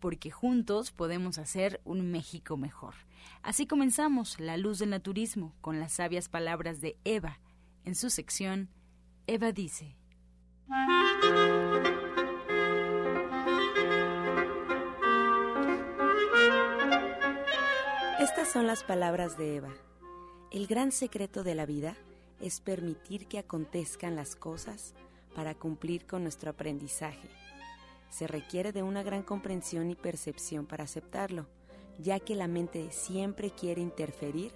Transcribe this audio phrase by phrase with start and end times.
[0.00, 2.94] porque juntos podemos hacer un México mejor.
[3.42, 7.38] Así comenzamos La Luz del Naturismo con las sabias palabras de Eva
[7.84, 8.68] en su sección
[9.26, 9.96] Eva dice.
[18.18, 19.72] Estas son las palabras de Eva.
[20.50, 21.96] El gran secreto de la vida
[22.40, 24.94] es permitir que acontezcan las cosas
[25.34, 27.39] para cumplir con nuestro aprendizaje
[28.10, 31.46] se requiere de una gran comprensión y percepción para aceptarlo,
[31.98, 34.52] ya que la mente siempre quiere interferir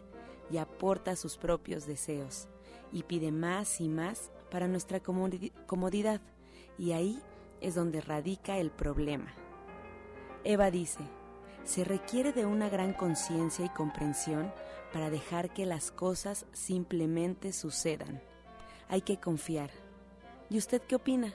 [0.50, 2.48] y aporta sus propios deseos,
[2.92, 6.20] y pide más y más para nuestra comodidad,
[6.78, 7.22] y ahí
[7.60, 9.32] es donde radica el problema.
[10.44, 11.04] Eva dice,
[11.64, 14.52] se requiere de una gran conciencia y comprensión
[14.92, 18.20] para dejar que las cosas simplemente sucedan.
[18.88, 19.70] Hay que confiar.
[20.50, 21.34] ¿Y usted qué opina?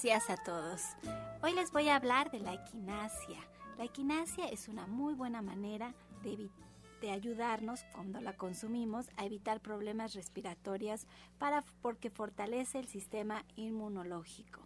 [0.00, 0.80] Días a todos.
[1.42, 3.36] Hoy les voy a hablar de la equinacia.
[3.76, 5.92] La equinacia es una muy buena manera
[6.22, 6.48] de,
[7.02, 11.06] de ayudarnos cuando la consumimos a evitar problemas respiratorios
[11.38, 14.61] para, porque fortalece el sistema inmunológico.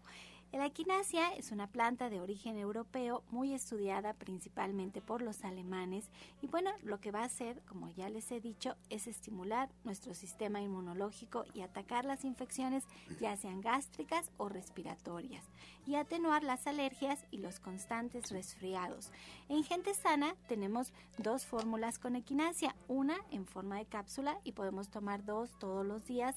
[0.57, 6.09] La equinacia es una planta de origen europeo muy estudiada principalmente por los alemanes
[6.41, 10.15] y bueno, lo que va a hacer, como ya les he dicho, es estimular nuestro
[10.15, 12.85] sistema inmunológico y atacar las infecciones
[13.21, 15.45] ya sean gástricas o respiratorias
[15.87, 19.11] y atenuar las alergias y los constantes resfriados.
[19.51, 24.89] En gente sana tenemos dos fórmulas con equinacia, una en forma de cápsula y podemos
[24.89, 26.35] tomar dos todos los días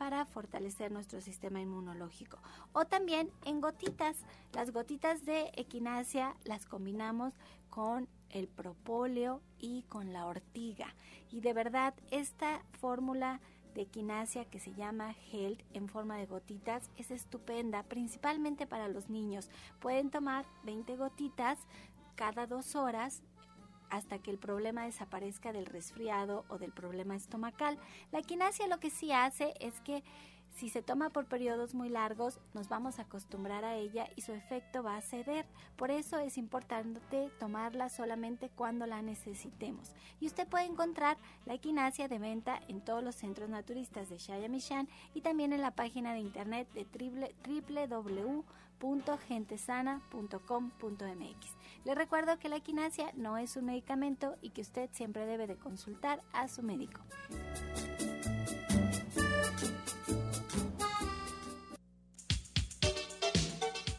[0.00, 2.38] para fortalecer nuestro sistema inmunológico.
[2.72, 4.16] O también en gotitas.
[4.54, 7.34] Las gotitas de equinacia las combinamos
[7.68, 10.94] con el propóleo y con la ortiga.
[11.30, 13.42] Y de verdad, esta fórmula
[13.74, 19.10] de equinacia que se llama Health en forma de gotitas es estupenda, principalmente para los
[19.10, 19.50] niños.
[19.80, 21.58] Pueden tomar 20 gotitas
[22.14, 23.22] cada dos horas
[23.90, 27.78] hasta que el problema desaparezca del resfriado o del problema estomacal.
[28.12, 30.02] La equinacia lo que sí hace es que
[30.54, 34.32] si se toma por periodos muy largos, nos vamos a acostumbrar a ella y su
[34.32, 35.46] efecto va a ceder.
[35.76, 39.94] Por eso es importante tomarla solamente cuando la necesitemos.
[40.20, 44.88] Y usted puede encontrar la equinacia de venta en todos los centros naturistas de Shayamishan
[45.14, 46.84] y también en la página de internet de
[48.80, 51.54] www.gentesana.com.mx.
[51.84, 55.54] Le recuerdo que la equinacia no es un medicamento y que usted siempre debe de
[55.56, 57.00] consultar a su médico.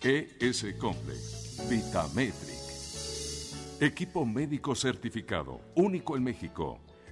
[0.04, 2.60] ES Complex, Vitametric.
[3.80, 6.80] Equipo médico certificado, único en México.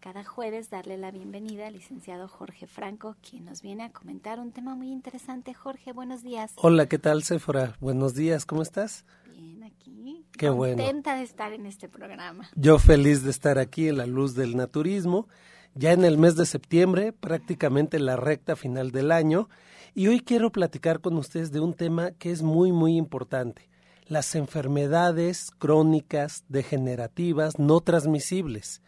[0.00, 4.50] cada jueves darle la bienvenida al licenciado Jorge Franco, quien nos viene a comentar un
[4.50, 5.52] tema muy interesante.
[5.52, 6.52] Jorge, buenos días.
[6.56, 7.76] Hola, ¿qué tal, Sephora?
[7.80, 9.04] Buenos días, ¿cómo estás?
[9.30, 10.24] Bien, aquí.
[10.38, 10.82] Qué bueno.
[10.82, 12.48] Contenta de estar en este programa.
[12.56, 15.28] Yo feliz de estar aquí en la luz del naturismo,
[15.74, 19.50] ya en el mes de septiembre, prácticamente la recta final del año,
[19.94, 23.68] y hoy quiero platicar con ustedes de un tema que es muy, muy importante,
[24.06, 28.80] las enfermedades crónicas, degenerativas, no transmisibles.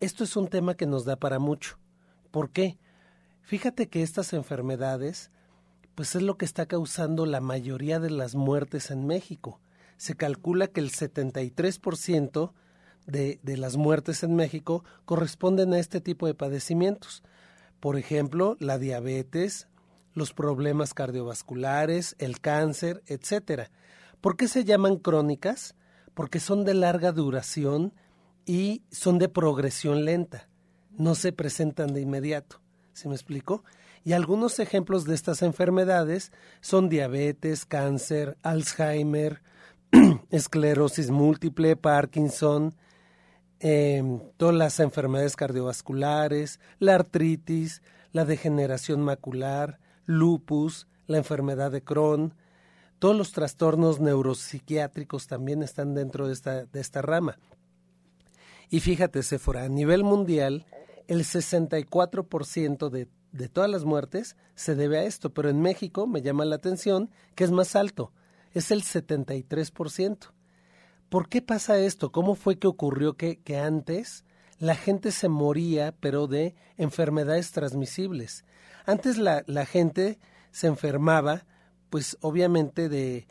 [0.00, 1.78] Esto es un tema que nos da para mucho.
[2.30, 2.78] ¿Por qué?
[3.42, 5.30] Fíjate que estas enfermedades,
[5.94, 9.60] pues es lo que está causando la mayoría de las muertes en México.
[9.96, 12.52] Se calcula que el 73%
[13.06, 17.22] de, de las muertes en México corresponden a este tipo de padecimientos.
[17.80, 19.68] Por ejemplo, la diabetes,
[20.14, 23.70] los problemas cardiovasculares, el cáncer, etcétera.
[24.20, 25.74] ¿Por qué se llaman crónicas?
[26.14, 27.92] Porque son de larga duración
[28.46, 30.48] y son de progresión lenta,
[30.96, 32.60] no se presentan de inmediato.
[32.92, 33.64] ¿Se me explicó?
[34.04, 36.30] Y algunos ejemplos de estas enfermedades
[36.60, 39.42] son diabetes, cáncer, Alzheimer,
[40.30, 42.74] esclerosis múltiple, Parkinson,
[43.60, 44.02] eh,
[44.36, 47.82] todas las enfermedades cardiovasculares, la artritis,
[48.12, 52.34] la degeneración macular, lupus, la enfermedad de Crohn,
[52.98, 57.38] todos los trastornos neuropsiquiátricos también están dentro de esta, de esta rama.
[58.70, 60.66] Y fíjate, Sephora, a nivel mundial,
[61.06, 66.22] el 64% de, de todas las muertes se debe a esto, pero en México me
[66.22, 68.12] llama la atención que es más alto,
[68.52, 70.30] es el 73%.
[71.08, 72.10] ¿Por qué pasa esto?
[72.12, 74.24] ¿Cómo fue que ocurrió que, que antes
[74.58, 78.44] la gente se moría, pero de enfermedades transmisibles?
[78.86, 80.18] Antes la, la gente
[80.50, 81.46] se enfermaba,
[81.90, 83.26] pues obviamente de,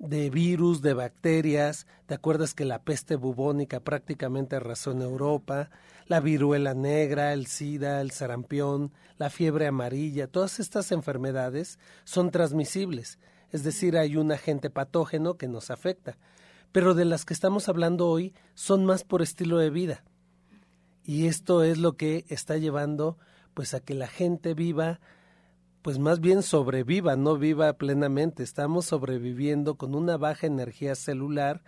[0.00, 1.86] de virus, de bacterias.
[2.06, 5.70] ¿Te acuerdas que la peste bubónica prácticamente arrasó en Europa?
[6.06, 13.18] La viruela negra, el SIDA, el sarampión, la fiebre amarilla, todas estas enfermedades son transmisibles.
[13.52, 16.16] Es decir, hay un agente patógeno que nos afecta.
[16.72, 20.02] Pero de las que estamos hablando hoy son más por estilo de vida.
[21.04, 23.18] Y esto es lo que está llevando
[23.52, 25.00] pues a que la gente viva
[25.82, 28.42] pues más bien sobreviva, no viva plenamente.
[28.42, 31.62] Estamos sobreviviendo con una baja energía celular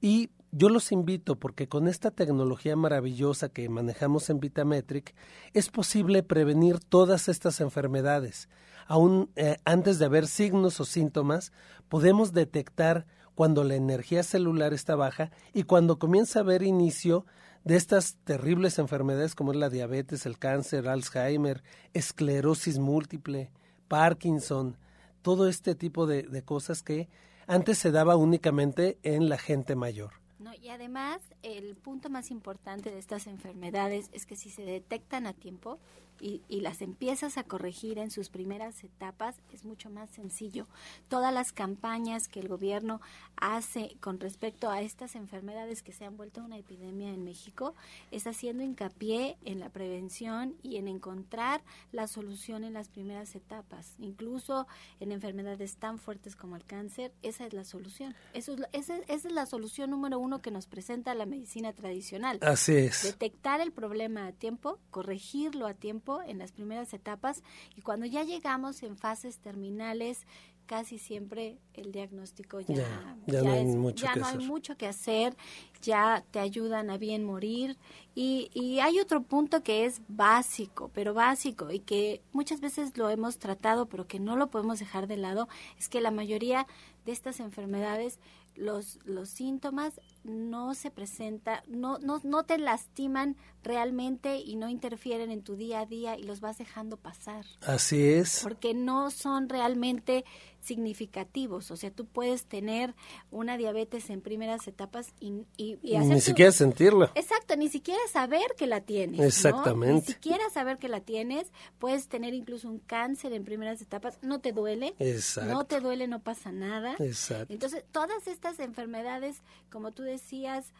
[0.00, 5.14] y yo los invito porque con esta tecnología maravillosa que manejamos en Vitametric
[5.52, 8.48] es posible prevenir todas estas enfermedades.
[8.86, 11.52] Aún eh, antes de haber signos o síntomas,
[11.88, 17.26] podemos detectar cuando la energía celular está baja y cuando comienza a haber inicio
[17.66, 21.64] de estas terribles enfermedades como es la diabetes, el cáncer, Alzheimer,
[21.94, 23.50] esclerosis múltiple,
[23.88, 24.76] Parkinson,
[25.20, 27.08] todo este tipo de, de cosas que
[27.48, 30.12] antes se daba únicamente en la gente mayor.
[30.38, 35.26] No, y además, el punto más importante de estas enfermedades es que si se detectan
[35.26, 35.80] a tiempo
[36.20, 40.66] y, y, las empiezas a corregir en sus primeras etapas, es mucho más sencillo.
[41.08, 43.00] Todas las campañas que el gobierno
[43.36, 47.74] hace con respecto a estas enfermedades que se han vuelto una epidemia en México,
[48.10, 53.94] es haciendo hincapié en la prevención y en encontrar la solución en las primeras etapas.
[53.98, 54.66] Incluso
[55.00, 58.14] en enfermedades tan fuertes como el cáncer, esa es la solución.
[58.32, 62.38] Eso es, esa, esa es la solución número uno que nos presenta la medicina tradicional.
[62.42, 63.02] Así es.
[63.02, 67.42] Detectar el problema a tiempo, corregirlo a tiempo en las primeras etapas
[67.76, 70.26] y cuando ya llegamos en fases terminales
[70.66, 74.48] casi siempre el diagnóstico ya, ya, ya, no, hay es, mucho no hay hacer.
[74.48, 75.36] mucho que hacer,
[75.80, 77.78] ya te ayudan a bien morir.
[78.14, 83.08] Y, y hay otro punto que es básico, pero básico, y que muchas veces lo
[83.10, 85.48] hemos tratado, pero que no lo podemos dejar de lado,
[85.78, 86.66] es que la mayoría
[87.04, 88.18] de estas enfermedades
[88.56, 95.30] los, los síntomas no se presentan, no, no, no te lastiman realmente y no interfieren
[95.30, 97.44] en tu día a día y los vas dejando pasar.
[97.62, 98.40] Así es.
[98.42, 100.24] Porque no son realmente
[100.66, 101.70] significativos.
[101.70, 102.94] O sea, tú puedes tener
[103.30, 107.12] una diabetes en primeras etapas y, y, y ni siquiera sentirla.
[107.14, 109.20] Exacto, ni siquiera saber que la tienes.
[109.20, 109.94] Exactamente.
[109.94, 110.00] ¿no?
[110.00, 111.52] Ni siquiera saber que la tienes.
[111.78, 114.18] Puedes tener incluso un cáncer en primeras etapas.
[114.22, 114.94] No te duele.
[114.98, 115.52] Exacto.
[115.52, 116.96] No te duele, no pasa nada.
[116.98, 117.52] Exacto.
[117.52, 120.72] Entonces, todas estas enfermedades, como tú decías,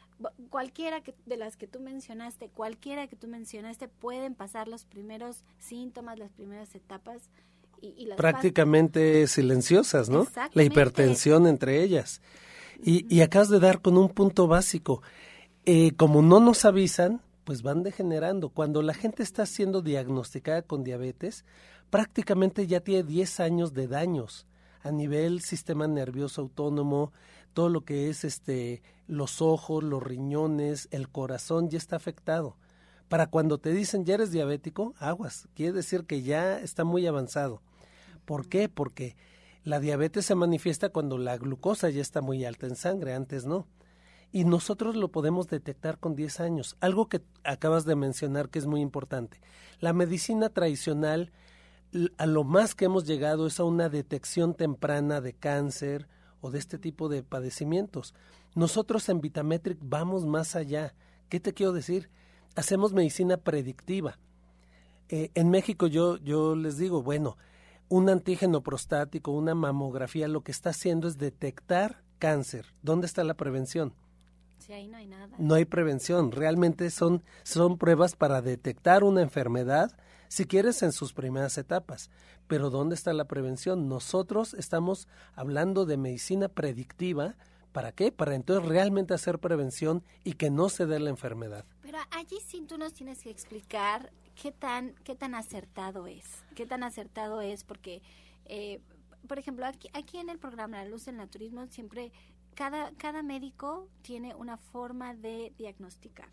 [0.51, 5.45] cualquiera que, de las que tú mencionaste, cualquiera que tú mencionaste, pueden pasar los primeros
[5.59, 7.31] síntomas, las primeras etapas.
[7.81, 10.27] Y, y las prácticamente silenciosas, ¿no?
[10.53, 12.21] La hipertensión entre ellas.
[12.83, 15.03] Y, y acabas de dar con un punto básico.
[15.65, 18.49] eh, como no nos avisan, pues van degenerando.
[18.51, 21.45] Cuando la gente está siendo diagnosticada con diabetes,
[21.91, 24.47] prácticamente ya tiene 10 años de daños
[24.83, 27.13] a nivel sistema nervioso autónomo,
[27.55, 32.57] todo lo que es este los ojos, los riñones, el corazón ya está afectado.
[33.09, 37.63] Para cuando te dicen ya eres diabético, aguas, quiere decir que ya está muy avanzado.
[38.25, 38.69] ¿Por qué?
[38.69, 39.17] Porque
[39.63, 43.67] la diabetes se manifiesta cuando la glucosa ya está muy alta en sangre, antes no.
[44.33, 46.77] Y nosotros lo podemos detectar con 10 años.
[46.81, 49.41] Algo que acabas de mencionar que es muy importante.
[49.79, 51.33] La medicina tradicional,
[52.19, 56.09] a lo más que hemos llegado es a una detección temprana de cáncer,
[56.41, 58.15] o de este tipo de padecimientos.
[58.55, 60.95] Nosotros en Vitametric vamos más allá.
[61.29, 62.11] ¿Qué te quiero decir?
[62.57, 64.19] Hacemos medicina predictiva.
[65.09, 67.37] Eh, en México yo, yo les digo, bueno,
[67.89, 72.75] un antígeno prostático, una mamografía, lo que está haciendo es detectar cáncer.
[72.83, 73.95] ¿Dónde está la prevención?
[74.59, 75.37] Sí, ahí no hay nada.
[75.39, 76.33] No hay prevención.
[76.33, 79.97] Realmente son, son pruebas para detectar una enfermedad
[80.29, 82.11] si quieres en sus primeras etapas.
[82.49, 83.89] Pero ¿dónde está la prevención?
[83.89, 87.37] Nosotros estamos hablando de medicina predictiva.
[87.73, 88.11] ¿Para qué?
[88.13, 91.65] Para entonces realmente hacer prevención y que no se dé la enfermedad.
[91.83, 96.25] Pero allí sí tú nos tienes que explicar qué tan, qué tan acertado es.
[96.55, 98.03] Qué tan acertado es porque,
[98.47, 98.81] eh,
[99.27, 102.13] por ejemplo, aquí, aquí en el programa La Luz del Naturismo siempre
[102.55, 106.29] cada, cada médico tiene una forma de diagnosticar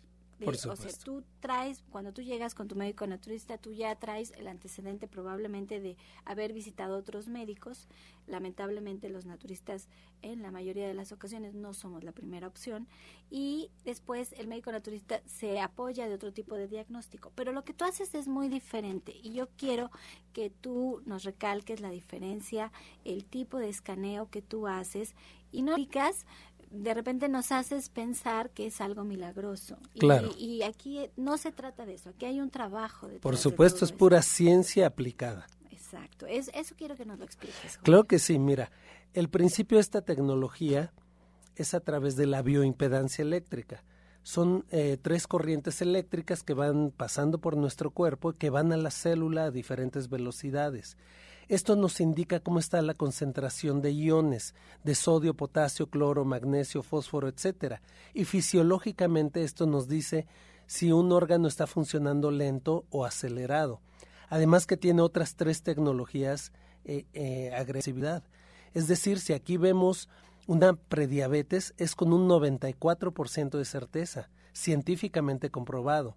[0.46, 4.48] o sea, tú traes, cuando tú llegas con tu médico naturista, tú ya traes el
[4.48, 7.88] antecedente probablemente de haber visitado otros médicos.
[8.26, 9.88] Lamentablemente los naturistas
[10.22, 12.88] en la mayoría de las ocasiones no somos la primera opción.
[13.30, 17.32] Y después el médico naturista se apoya de otro tipo de diagnóstico.
[17.34, 19.14] Pero lo que tú haces es muy diferente.
[19.22, 19.90] Y yo quiero
[20.32, 22.72] que tú nos recalques la diferencia,
[23.04, 25.14] el tipo de escaneo que tú haces
[25.54, 26.26] y no digas
[26.74, 29.78] de repente nos haces pensar que es algo milagroso.
[29.98, 30.30] Claro.
[30.38, 33.08] Y, aquí no se trata de eso, aquí hay un trabajo.
[33.20, 35.46] Por supuesto, es pura ciencia aplicada.
[35.70, 37.78] Exacto, es, eso quiero que nos lo expliques.
[37.78, 38.70] Claro que sí, mira,
[39.12, 40.92] el principio de esta tecnología
[41.56, 43.84] es a través de la bioimpedancia eléctrica.
[44.22, 48.76] Son eh, tres corrientes eléctricas que van pasando por nuestro cuerpo y que van a
[48.76, 50.96] la célula a diferentes velocidades.
[51.48, 57.28] Esto nos indica cómo está la concentración de iones de sodio, potasio, cloro, magnesio, fósforo,
[57.28, 57.82] etcétera.
[58.14, 60.26] Y fisiológicamente esto nos dice
[60.66, 63.80] si un órgano está funcionando lento o acelerado.
[64.28, 66.52] Además que tiene otras tres tecnologías
[66.84, 68.24] eh, eh, agresividad.
[68.72, 70.08] Es decir, si aquí vemos
[70.46, 76.16] una prediabetes es con un 94% de certeza, científicamente comprobado.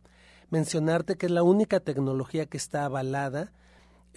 [0.50, 3.52] Mencionarte que es la única tecnología que está avalada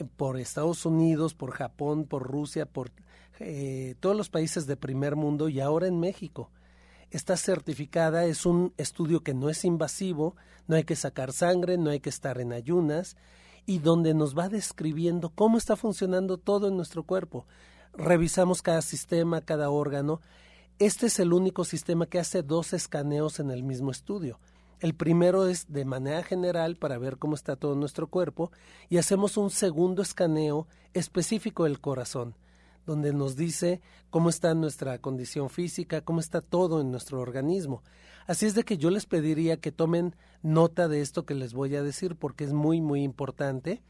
[0.04, 2.90] por Estados Unidos, por Japón, por Rusia, por
[3.38, 6.50] eh, todos los países de primer mundo y ahora en México.
[7.11, 10.37] Está certificada, es un estudio que no es invasivo,
[10.69, 13.16] no hay que sacar sangre, no hay que estar en ayunas
[13.66, 17.47] y donde nos va describiendo cómo está funcionando todo en nuestro cuerpo.
[17.92, 20.21] Revisamos cada sistema, cada órgano.
[20.78, 24.38] Este es el único sistema que hace dos escaneos en el mismo estudio.
[24.80, 28.50] El primero es de manera general para ver cómo está todo nuestro cuerpo
[28.88, 32.34] y hacemos un segundo escaneo específico del corazón,
[32.87, 37.82] donde nos dice cómo está nuestra condición física, cómo está todo en nuestro organismo.
[38.26, 41.76] Así es de que yo les pediría que tomen nota de esto que les voy
[41.76, 43.82] a decir porque es muy muy importante.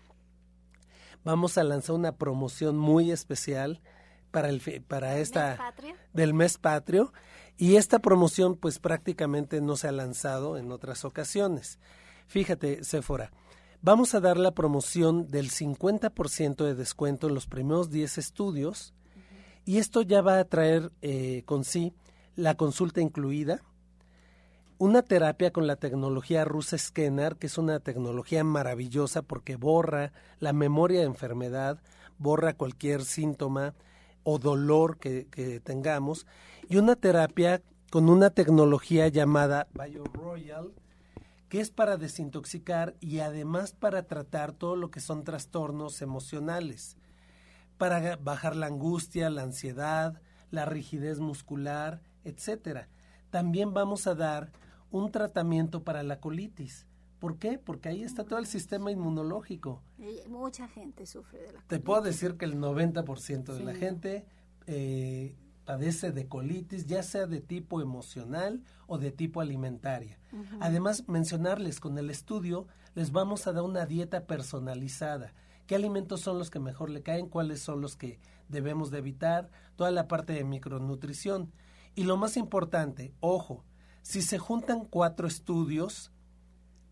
[1.25, 3.81] Vamos a lanzar una promoción muy especial
[4.33, 5.73] para el para esta
[6.13, 7.13] del mes patrio
[7.61, 11.79] y esta promoción pues prácticamente no se ha lanzado en otras ocasiones.
[12.27, 13.33] Fíjate, Sephora,
[13.83, 18.95] vamos a dar la promoción del 50% de descuento en los primeros 10 estudios
[19.67, 21.93] y esto ya va a traer eh, con sí
[22.35, 23.61] la consulta incluida,
[24.79, 30.55] una terapia con la tecnología rusa Scanner, que es una tecnología maravillosa porque borra la
[30.55, 31.83] memoria de enfermedad,
[32.17, 33.75] borra cualquier síntoma
[34.23, 36.27] o dolor que, que tengamos
[36.71, 40.73] y una terapia con una tecnología llamada BioRoyal,
[41.49, 46.97] que es para desintoxicar y además para tratar todo lo que son trastornos emocionales,
[47.77, 50.23] para bajar la angustia, la ansiedad,
[50.53, 52.89] la rigidez muscular, etcétera.
[53.31, 54.53] También vamos a dar
[54.93, 56.87] un tratamiento para la colitis.
[57.19, 57.59] ¿Por qué?
[57.59, 59.83] Porque ahí está todo el sistema inmunológico.
[60.29, 61.69] Mucha gente sufre de la colitis.
[61.69, 64.25] Te puedo decir que el 90% de la gente
[64.69, 65.37] eh,
[65.71, 70.19] padece de colitis, ya sea de tipo emocional o de tipo alimentaria.
[70.59, 75.33] Además, mencionarles con el estudio, les vamos a dar una dieta personalizada.
[75.69, 77.29] ¿Qué alimentos son los que mejor le caen?
[77.29, 79.49] ¿Cuáles son los que debemos de evitar?
[79.77, 81.53] Toda la parte de micronutrición.
[81.95, 83.65] Y lo más importante, ojo,
[84.03, 86.11] Si se juntan cuatro estudios,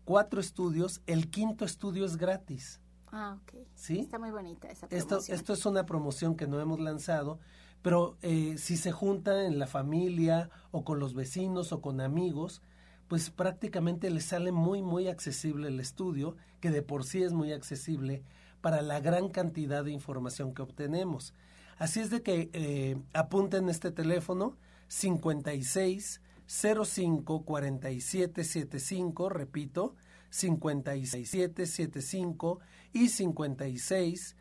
[0.05, 2.79] cuatro estudios, el quinto estudio es gratis.
[3.11, 3.57] Ah, ok.
[3.73, 3.99] ¿Sí?
[3.99, 5.37] Está muy bonita esa Esto, promoción.
[5.37, 7.39] esto es una promoción que no hemos lanzado,
[7.81, 12.61] pero eh, si se juntan en la familia o con los vecinos o con amigos,
[13.07, 17.53] pues prácticamente les sale muy, muy accesible el estudio, que de por sí es muy
[17.53, 18.23] accesible
[18.61, 21.33] para la gran cantidad de información que obtenemos.
[21.77, 24.57] Así es de que eh, apunten este teléfono
[24.89, 29.95] 56 05 47 75, repito,
[30.29, 32.59] 5775
[32.91, 34.35] y 56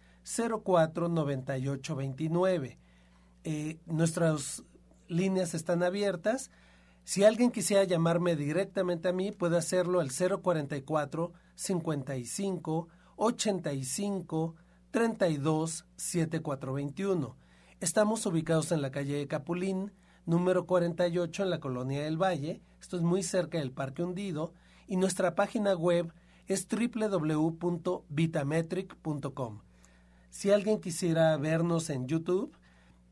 [0.64, 2.78] 04 98 29.
[3.50, 4.62] Eh, nuestras
[5.06, 6.50] líneas están abiertas.
[7.04, 14.54] Si alguien quisiera llamarme directamente a mí, puede hacerlo al 044 55 85
[14.90, 17.38] 32 7421.
[17.80, 19.92] Estamos ubicados en la calle de Capulín,
[20.26, 22.60] número 48 en la colonia del Valle.
[22.82, 24.52] Esto es muy cerca del Parque Hundido.
[24.86, 26.12] Y nuestra página web
[26.48, 29.62] es www.vitametric.com.
[30.28, 32.57] Si alguien quisiera vernos en YouTube,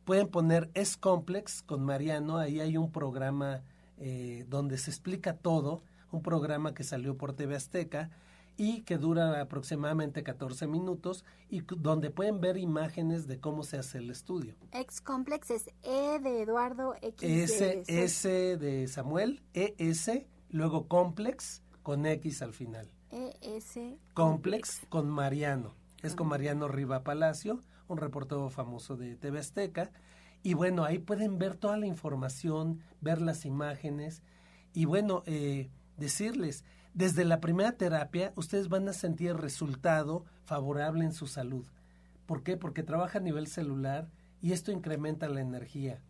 [0.07, 2.39] pueden poner Es Complex con Mariano.
[2.39, 3.65] Ahí hay un programa
[3.99, 5.83] eh, donde se explica todo,
[6.13, 8.09] un programa que salió por TV Azteca
[8.57, 13.99] y que dura aproximadamente 14 minutos y donde pueden ver imágenes de cómo se hace
[13.99, 14.55] el estudio.
[14.73, 17.29] Ex Complex es E de Eduardo X.
[17.29, 20.11] S, S de Samuel, ES,
[20.51, 22.89] luego Complex con X al final.
[23.11, 23.79] ES
[24.15, 25.75] Complex con Mariano.
[26.03, 29.91] Es con Mariano Riva Palacio, un reportero famoso de TV Azteca.
[30.43, 34.23] Y bueno, ahí pueden ver toda la información, ver las imágenes.
[34.73, 36.65] Y bueno, eh, decirles,
[36.95, 41.67] desde la primera terapia ustedes van a sentir resultado favorable en su salud.
[42.27, 42.57] ¿Por qué?
[42.57, 44.09] Porque trabaja a nivel celular
[44.41, 46.01] y esto incrementa la energía.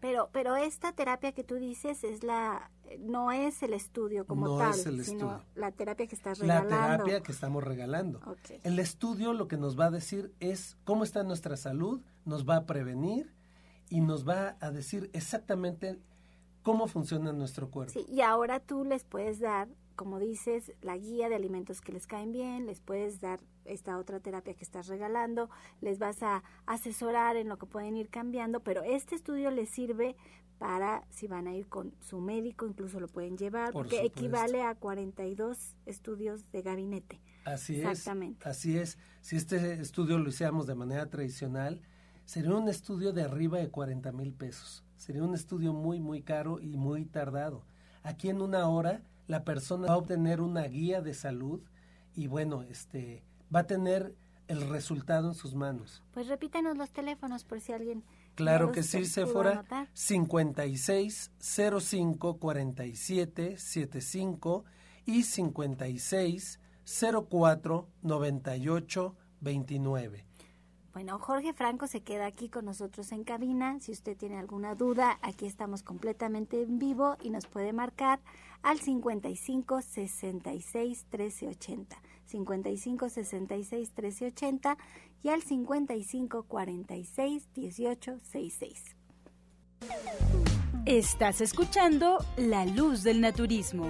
[0.00, 4.56] Pero, pero esta terapia que tú dices es la, no es el estudio como No
[4.58, 5.44] tal, es el sino estudio.
[5.54, 7.04] la terapia que estás La regalando.
[7.04, 8.20] terapia que estamos regalando.
[8.62, 12.56] El estudio lo que nos va a decir es cómo está nuestra salud, nos va
[12.56, 13.34] a prevenir
[13.90, 15.98] y nos va a decir exactamente
[16.62, 17.92] cómo funciona nuestro cuerpo.
[17.92, 19.68] Sí, y ahora tú les puedes dar,
[20.00, 24.18] como dices, la guía de alimentos que les caen bien, les puedes dar esta otra
[24.18, 25.50] terapia que estás regalando,
[25.82, 30.16] les vas a asesorar en lo que pueden ir cambiando, pero este estudio les sirve
[30.56, 34.20] para si van a ir con su médico, incluso lo pueden llevar, Por porque supuesto.
[34.20, 37.20] equivale a 42 estudios de gabinete.
[37.44, 38.40] Así Exactamente.
[38.40, 38.46] es.
[38.46, 38.98] Así es.
[39.20, 41.82] Si este estudio lo hiciéramos de manera tradicional,
[42.24, 44.82] sería un estudio de arriba de 40 mil pesos.
[44.96, 47.66] Sería un estudio muy, muy caro y muy tardado.
[48.02, 51.62] Aquí en una hora la persona va a obtener una guía de salud
[52.16, 53.22] y bueno, este
[53.54, 54.16] va a tener
[54.48, 56.02] el resultado en sus manos.
[56.10, 58.02] Pues repítanos los teléfonos por si alguien...
[58.34, 59.52] Claro que sí, Sephora.
[59.52, 59.88] anotar.
[59.92, 64.64] 56 05 47 75
[65.06, 66.60] y 56
[67.30, 70.29] 04 98 29.
[70.92, 73.78] Bueno, Jorge Franco se queda aquí con nosotros en cabina.
[73.80, 78.20] Si usted tiene alguna duda, aquí estamos completamente en vivo y nos puede marcar
[78.62, 81.96] al 55 66 13 80.
[82.26, 84.78] 55 66 13 80
[85.22, 88.96] y al 55 46 18 66.
[90.86, 93.88] Estás escuchando La Luz del Naturismo.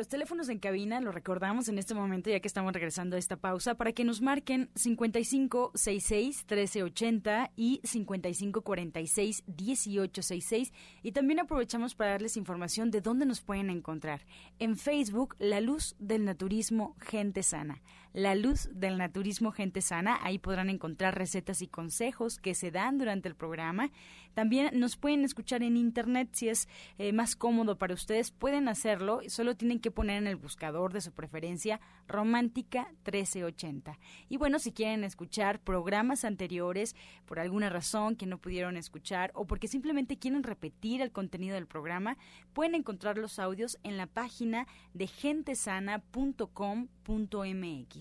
[0.00, 3.36] Los teléfonos en cabina los recordamos en este momento ya que estamos regresando a esta
[3.36, 12.38] pausa para que nos marquen 5566 1380 y 5546 1866 y también aprovechamos para darles
[12.38, 14.22] información de dónde nos pueden encontrar.
[14.58, 17.82] En Facebook, La Luz del Naturismo Gente Sana.
[18.12, 22.98] La Luz del Naturismo Gente Sana, ahí podrán encontrar recetas y consejos que se dan
[22.98, 23.92] durante el programa.
[24.34, 26.66] También nos pueden escuchar en internet si es
[26.98, 31.02] eh, más cómodo para ustedes, pueden hacerlo, solo tienen que poner en el buscador de
[31.02, 33.96] su preferencia Romántica 1380.
[34.28, 36.96] Y bueno, si quieren escuchar programas anteriores
[37.26, 41.68] por alguna razón que no pudieron escuchar o porque simplemente quieren repetir el contenido del
[41.68, 42.18] programa,
[42.54, 47.99] pueden encontrar los audios en la página de gentesana.com.mx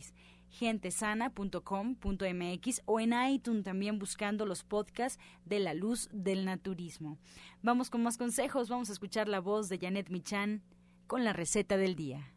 [0.49, 7.17] gentesana.com.mx o en iTunes también buscando los podcasts de la luz del naturismo.
[7.61, 10.63] Vamos con más consejos, vamos a escuchar la voz de Janet Michan
[11.07, 12.33] con la receta del día.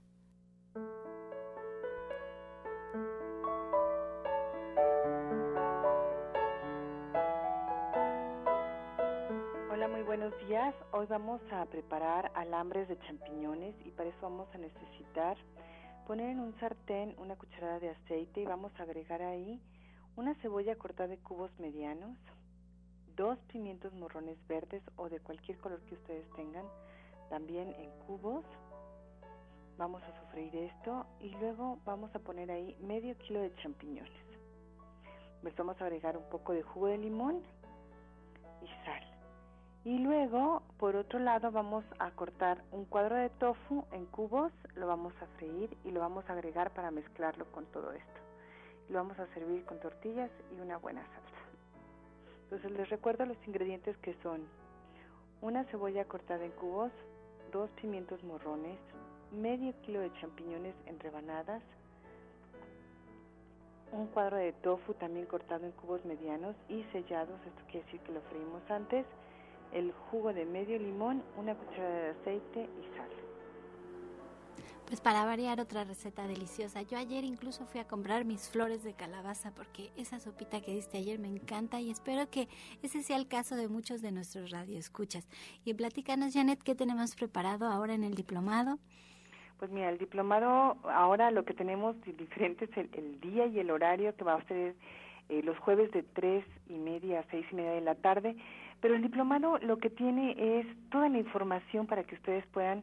[9.71, 10.75] Hola, muy buenos días.
[10.93, 15.37] Hoy vamos a preparar alambres de champiñones y para eso vamos a necesitar
[16.07, 19.61] poner en un sartén una cucharada de aceite y vamos a agregar ahí
[20.17, 22.17] una cebolla cortada de cubos medianos,
[23.17, 26.67] dos pimientos morrones verdes o de cualquier color que ustedes tengan,
[27.31, 28.45] también en cubos.
[29.79, 34.13] Vamos a sofreír esto y luego vamos a poner ahí medio kilo de champiñones.
[35.43, 37.43] Les vamos a agregar un poco de jugo de limón.
[39.85, 44.87] Y luego, por otro lado, vamos a cortar un cuadro de tofu en cubos, lo
[44.87, 48.21] vamos a freír y lo vamos a agregar para mezclarlo con todo esto.
[48.89, 51.43] Lo vamos a servir con tortillas y una buena salsa.
[52.45, 54.43] Entonces les recuerdo los ingredientes que son
[55.41, 56.93] una cebolla cortada en cubos,
[57.51, 58.79] dos pimientos morrones,
[59.33, 61.63] medio kilo de champiñones en rebanadas,
[63.91, 68.13] un cuadro de tofu también cortado en cubos medianos y sellados, esto quiere decir que
[68.13, 69.05] lo freímos antes,
[69.73, 73.09] el jugo de medio limón, una cucharada de aceite y sal.
[74.87, 76.83] Pues para variar otra receta deliciosa.
[76.83, 80.99] Yo ayer incluso fui a comprar mis flores de calabaza porque esa sopita que diste
[80.99, 82.47] ayer me encanta y espero que
[82.83, 85.27] ese sea el caso de muchos de nuestros radioescuchas.
[85.65, 88.79] Y platícanos, Janet, ¿qué tenemos preparado ahora en el diplomado?
[89.59, 94.15] Pues mira, el diplomado ahora lo que tenemos diferente es el, día y el horario
[94.15, 94.75] que va a ser
[95.29, 98.37] eh, los jueves de tres y media a seis y media de la tarde.
[98.83, 102.83] Pero el diplomado lo que tiene es toda la información para que ustedes puedan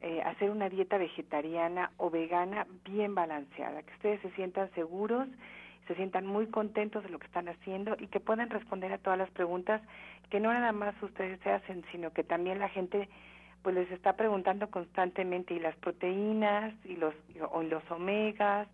[0.00, 5.28] eh, hacer una dieta vegetariana o vegana bien balanceada, que ustedes se sientan seguros,
[5.86, 9.18] se sientan muy contentos de lo que están haciendo y que puedan responder a todas
[9.18, 9.82] las preguntas
[10.30, 13.10] que no nada más ustedes se hacen, sino que también la gente
[13.62, 17.14] pues les está preguntando constantemente y las proteínas y los
[17.50, 18.66] o los omegas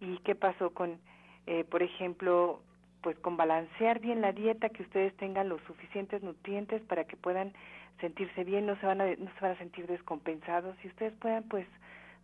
[0.00, 0.98] y qué pasó con
[1.46, 2.60] eh, por ejemplo
[3.02, 7.52] pues con balancear bien la dieta que ustedes tengan los suficientes nutrientes para que puedan
[8.00, 11.44] sentirse bien no se van a no se van a sentir descompensados y ustedes puedan
[11.44, 11.66] pues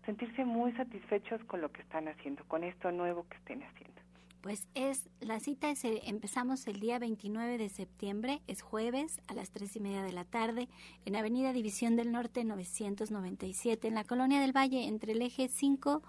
[0.04, 4.00] sentirse muy satisfechos con lo que están haciendo con esto nuevo que estén haciendo.
[4.40, 9.50] Pues es, la cita es, empezamos el día 29 de septiembre, es jueves a las
[9.50, 10.68] tres y media de la tarde,
[11.04, 16.00] en Avenida División del Norte 997, en la Colonia del Valle, entre el eje 5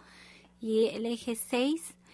[0.61, 2.06] y el eje 6 eh,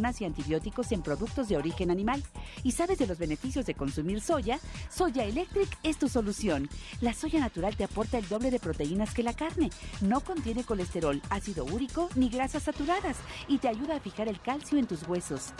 [0.19, 2.23] y antibióticos en productos de origen animal.
[2.63, 4.59] ¿Y sabes de los beneficios de consumir soya?
[4.89, 6.69] Soya Electric es tu solución.
[7.01, 9.69] La soya natural te aporta el doble de proteínas que la carne.
[10.01, 14.79] No contiene colesterol, ácido úrico ni grasas saturadas y te ayuda a fijar el calcio
[14.79, 15.53] en tus huesos.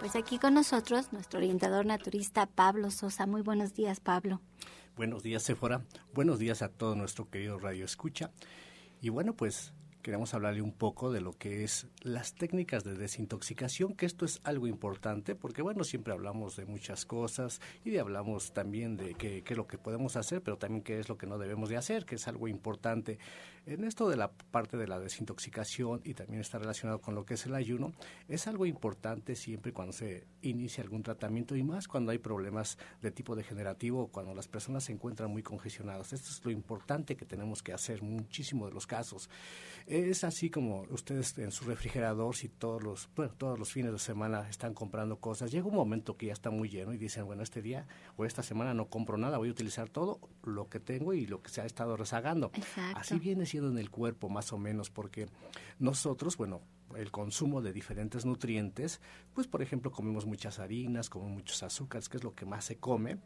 [0.00, 3.26] Pues aquí con nosotros nuestro orientador naturista Pablo Sosa.
[3.26, 4.40] Muy buenos días, Pablo.
[4.96, 5.84] Buenos días, Sephora.
[6.12, 8.32] Buenos días a todo nuestro querido Radio Escucha.
[9.00, 9.72] Y bueno, pues
[10.08, 14.40] queremos hablarle un poco de lo que es las técnicas de desintoxicación, que esto es
[14.42, 19.52] algo importante, porque bueno, siempre hablamos de muchas cosas y hablamos también de qué, qué
[19.52, 22.06] es lo que podemos hacer, pero también qué es lo que no debemos de hacer,
[22.06, 23.18] que es algo importante.
[23.66, 27.34] En esto de la parte de la desintoxicación y también está relacionado con lo que
[27.34, 27.92] es el ayuno,
[28.26, 33.10] es algo importante siempre cuando se inicia algún tratamiento y más cuando hay problemas de
[33.10, 36.14] tipo degenerativo o cuando las personas se encuentran muy congestionadas.
[36.14, 39.28] Esto es lo importante que tenemos que hacer muchísimo de los casos.
[39.88, 43.98] Es así como ustedes en su refrigerador, si todos los, bueno, todos los fines de
[43.98, 47.42] semana están comprando cosas, llega un momento que ya está muy lleno y dicen, bueno,
[47.42, 47.86] este día
[48.18, 51.40] o esta semana no compro nada, voy a utilizar todo lo que tengo y lo
[51.40, 52.50] que se ha estado rezagando.
[52.94, 55.26] Así viene siendo en el cuerpo más o menos, porque
[55.78, 56.60] nosotros, bueno,
[56.96, 59.00] el consumo de diferentes nutrientes,
[59.34, 62.76] pues por ejemplo comemos muchas harinas, comemos muchos azúcares, que es lo que más se
[62.76, 63.18] come,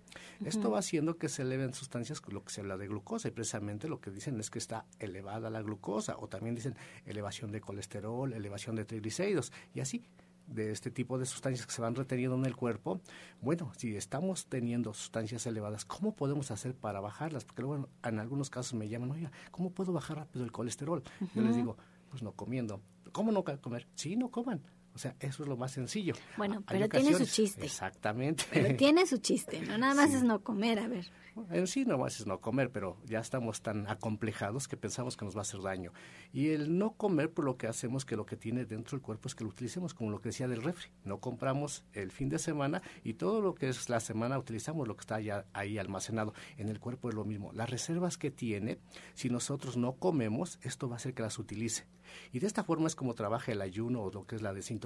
[0.44, 3.88] esto va haciendo que se eleven sustancias, lo que se habla de glucosa, y precisamente
[3.88, 8.33] lo que dicen es que está elevada la glucosa, o también dicen elevación de colesterol,
[8.33, 10.03] elevación de triglicéridos, y así
[10.46, 13.01] de este tipo de sustancias que se van reteniendo en el cuerpo,
[13.40, 17.44] bueno, si estamos teniendo sustancias elevadas, ¿cómo podemos hacer para bajarlas?
[17.44, 21.03] Porque luego en algunos casos me llaman, oiga, ¿cómo puedo bajar rápido el colesterol?
[21.35, 21.77] Yo les digo,
[22.11, 22.81] pues no comiendo.
[23.12, 23.87] ¿Cómo no comer?
[23.94, 24.62] Sí, no coman.
[24.94, 26.14] O sea, eso es lo más sencillo.
[26.37, 27.64] Bueno, pero tiene su chiste.
[27.64, 28.44] Exactamente.
[28.52, 29.78] Pero tiene su chiste, ¿no?
[29.78, 31.11] Nada más es no comer, a ver.
[31.50, 35.24] En sí no más es no comer, pero ya estamos tan acomplejados que pensamos que
[35.24, 35.92] nos va a hacer daño.
[36.33, 39.28] Y el no comer, por lo que hacemos que lo que tiene dentro del cuerpo
[39.28, 40.90] es que lo utilicemos, como lo que decía del refri.
[41.05, 44.94] No compramos el fin de semana y todo lo que es la semana utilizamos lo
[44.94, 46.35] que está ya ahí almacenado.
[46.59, 47.50] En el cuerpo es lo mismo.
[47.55, 48.78] Las reservas que tiene,
[49.14, 51.87] si nosotros no comemos, esto va a hacer que las utilice.
[52.33, 54.82] Y de esta forma es como trabaja el ayuno o lo que es la desintoxicación.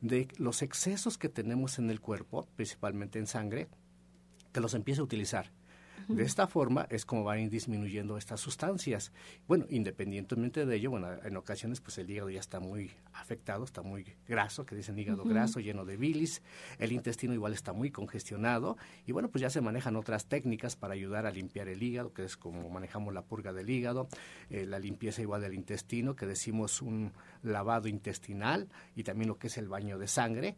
[0.00, 3.68] De los excesos que tenemos en el cuerpo, principalmente en sangre,
[4.52, 5.52] que los empiece a utilizar.
[6.08, 9.12] De esta forma es como van disminuyendo estas sustancias.
[9.48, 13.82] Bueno, independientemente de ello, bueno, en ocasiones pues el hígado ya está muy afectado, está
[13.82, 16.42] muy graso, que dicen hígado graso, lleno de bilis,
[16.78, 20.94] el intestino igual está muy congestionado y bueno, pues ya se manejan otras técnicas para
[20.94, 24.08] ayudar a limpiar el hígado, que es como manejamos la purga del hígado,
[24.50, 29.48] eh, la limpieza igual del intestino, que decimos un lavado intestinal y también lo que
[29.48, 30.56] es el baño de sangre.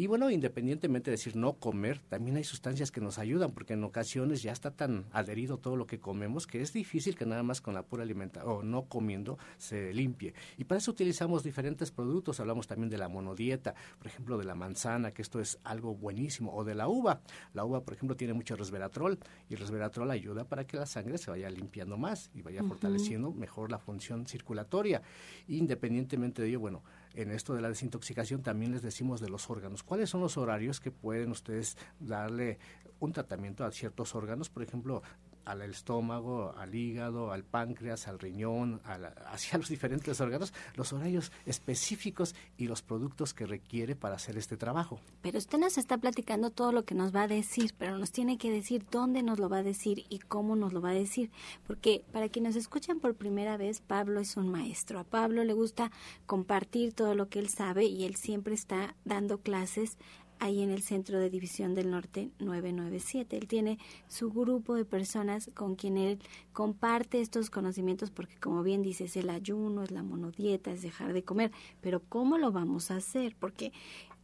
[0.00, 3.82] Y bueno, independientemente de decir no comer, también hay sustancias que nos ayudan, porque en
[3.82, 7.60] ocasiones ya está tan adherido todo lo que comemos que es difícil que nada más
[7.60, 10.34] con la pura alimentación o no comiendo se limpie.
[10.56, 14.54] Y para eso utilizamos diferentes productos, hablamos también de la monodieta, por ejemplo, de la
[14.54, 17.20] manzana, que esto es algo buenísimo, o de la uva.
[17.52, 19.18] La uva, por ejemplo, tiene mucho resveratrol
[19.50, 23.32] y el resveratrol ayuda para que la sangre se vaya limpiando más y vaya fortaleciendo
[23.32, 25.02] mejor la función circulatoria.
[25.48, 26.84] Independientemente de ello, bueno,
[27.18, 29.82] en esto de la desintoxicación también les decimos de los órganos.
[29.82, 32.58] ¿Cuáles son los horarios que pueden ustedes darle
[33.00, 34.50] un tratamiento a ciertos órganos?
[34.50, 35.02] Por ejemplo,
[35.48, 38.80] al estómago, al hígado, al páncreas, al riñón,
[39.26, 44.56] hacia los diferentes órganos, los horarios específicos y los productos que requiere para hacer este
[44.56, 45.00] trabajo.
[45.22, 48.36] Pero usted nos está platicando todo lo que nos va a decir, pero nos tiene
[48.36, 51.30] que decir dónde nos lo va a decir y cómo nos lo va a decir,
[51.66, 54.98] porque para quienes escuchan por primera vez, Pablo es un maestro.
[54.98, 55.90] A Pablo le gusta
[56.26, 59.96] compartir todo lo que él sabe y él siempre está dando clases
[60.40, 63.36] ahí en el Centro de División del Norte 997.
[63.36, 66.18] Él tiene su grupo de personas con quien él
[66.52, 71.12] comparte estos conocimientos porque como bien dice es el ayuno, es la monodieta, es dejar
[71.12, 73.36] de comer, pero ¿cómo lo vamos a hacer?
[73.38, 73.72] Porque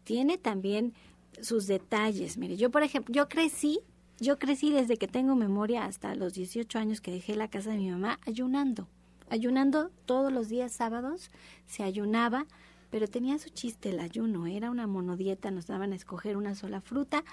[0.05, 0.94] tiene también
[1.40, 2.37] sus detalles.
[2.37, 3.81] Mire, yo por ejemplo, yo crecí,
[4.20, 7.79] yo crecí desde que tengo memoria hasta los 18 años que dejé la casa de
[7.79, 8.88] mi mamá ayunando.
[9.31, 11.31] Ayunando todos los días sábados,
[11.66, 12.46] se ayunaba
[12.94, 16.80] pero tenía su chiste el ayuno, era una monodieta, nos daban a escoger una sola
[16.80, 17.24] fruta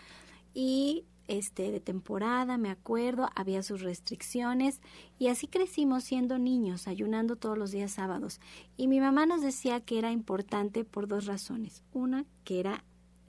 [0.55, 4.81] y este de temporada, me acuerdo, había sus restricciones
[5.19, 8.39] y así crecimos siendo niños, ayunando todos los días sábados.
[8.75, 11.83] Y mi mamá nos decía que era importante por dos razones.
[11.93, 12.83] Una, que era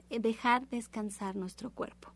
[0.09, 2.13] dejar descansar nuestro cuerpo.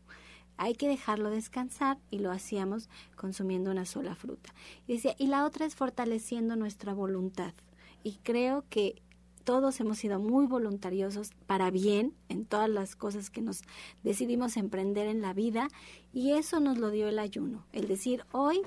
[0.56, 4.52] Hay que dejarlo descansar y lo hacíamos consumiendo una sola fruta.
[4.88, 7.54] Decía, y la otra es fortaleciendo nuestra voluntad.
[8.02, 9.00] Y creo que
[9.48, 13.62] todos hemos sido muy voluntariosos para bien en todas las cosas que nos
[14.02, 15.68] decidimos emprender en la vida
[16.12, 18.60] y eso nos lo dio el ayuno, el decir hoy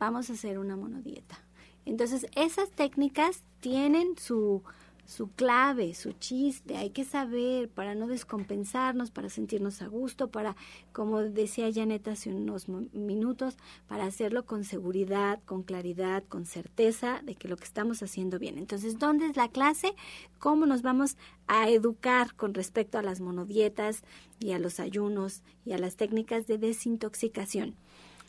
[0.00, 1.38] vamos a hacer una monodieta.
[1.84, 4.64] Entonces esas técnicas tienen su
[5.08, 10.54] su clave, su chiste, hay que saber para no descompensarnos, para sentirnos a gusto, para,
[10.92, 17.36] como decía Janet hace unos minutos, para hacerlo con seguridad, con claridad, con certeza de
[17.36, 18.58] que lo que estamos haciendo bien.
[18.58, 19.94] Entonces, ¿dónde es la clase?
[20.38, 21.16] ¿Cómo nos vamos
[21.46, 24.02] a educar con respecto a las monodietas
[24.40, 27.76] y a los ayunos y a las técnicas de desintoxicación?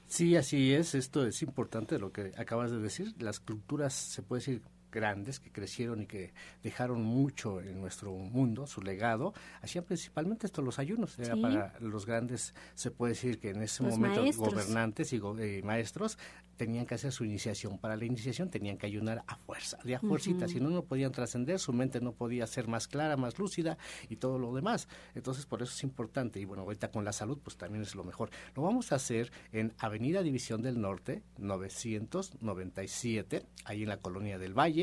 [0.08, 0.96] Sí, así es.
[0.96, 3.14] Esto es importante lo que acabas de decir.
[3.20, 8.68] Las culturas, se puede decir, grandes que crecieron y que dejaron mucho en nuestro mundo,
[8.68, 11.18] su legado, hacían principalmente esto los ayunos.
[11.20, 16.18] Era para los grandes, se puede decir que en ese momento gobernantes y eh, maestros
[16.60, 17.78] tenían que hacer su iniciación.
[17.78, 21.14] Para la iniciación tenían que ayunar a fuerza, de a fuercita, si no, no podían
[21.14, 23.78] trascender, su mente no podía ser más clara, más lúcida
[24.10, 24.90] y todo lo demás.
[25.16, 26.40] Entonces, por eso es importante.
[26.40, 28.30] Y bueno, ahorita con la salud, pues también es lo mejor.
[28.56, 34.54] Lo vamos a hacer en Avenida División del Norte, 997, ahí en la Colonia del
[34.54, 34.79] Valle.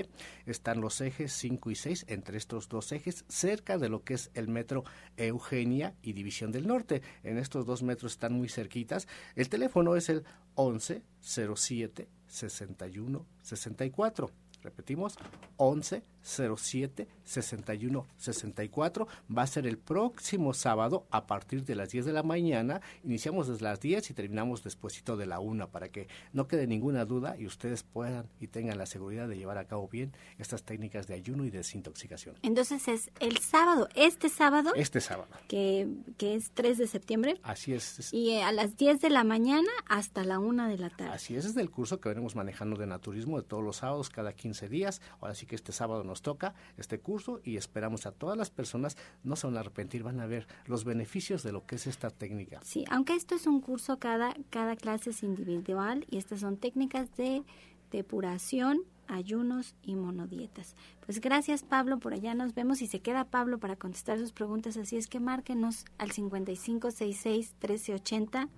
[0.47, 4.31] Están los ejes 5 y 6, entre estos dos ejes, cerca de lo que es
[4.35, 4.85] el metro
[5.17, 7.03] Eugenia y División del Norte.
[7.23, 9.09] En estos dos metros están muy cerquitas.
[9.35, 14.31] El teléfono es el 11 07 61 64.
[14.63, 15.17] Repetimos,
[15.57, 19.09] 11 07 61 64.
[19.37, 22.81] Va a ser el próximo sábado a partir de las 10 de la mañana.
[23.05, 27.05] Iniciamos desde las 10 y terminamos despuesito de la 1 para que no quede ninguna
[27.05, 31.07] duda y ustedes puedan y tengan la seguridad de llevar a cabo bien estas técnicas
[31.07, 32.37] de ayuno y desintoxicación.
[32.43, 34.73] Entonces es el sábado, este sábado.
[34.75, 35.31] Este sábado.
[35.49, 37.41] Que, que es 3 de septiembre.
[37.43, 38.13] Así es.
[38.13, 41.13] Y eh, a las 10 de la mañana hasta la 1 de la tarde.
[41.13, 44.33] Así es, es del curso que venimos manejando de naturismo de todos los sábados, cada
[44.33, 45.01] 15 días.
[45.21, 48.97] Ahora sí que este sábado nos toca este curso y esperamos a todas las personas,
[49.25, 52.11] no se van a arrepentir, van a ver los beneficios de lo que es esta
[52.11, 52.61] técnica.
[52.65, 57.17] Sí, aunque esto es un curso, cada, cada clase es individual y estas son técnicas
[57.17, 57.43] de
[57.91, 60.75] depuración, ayunos y monodietas.
[61.05, 64.77] Pues gracias Pablo, por allá nos vemos y se queda Pablo para contestar sus preguntas,
[64.77, 68.49] así es que márquenos al 5566 1380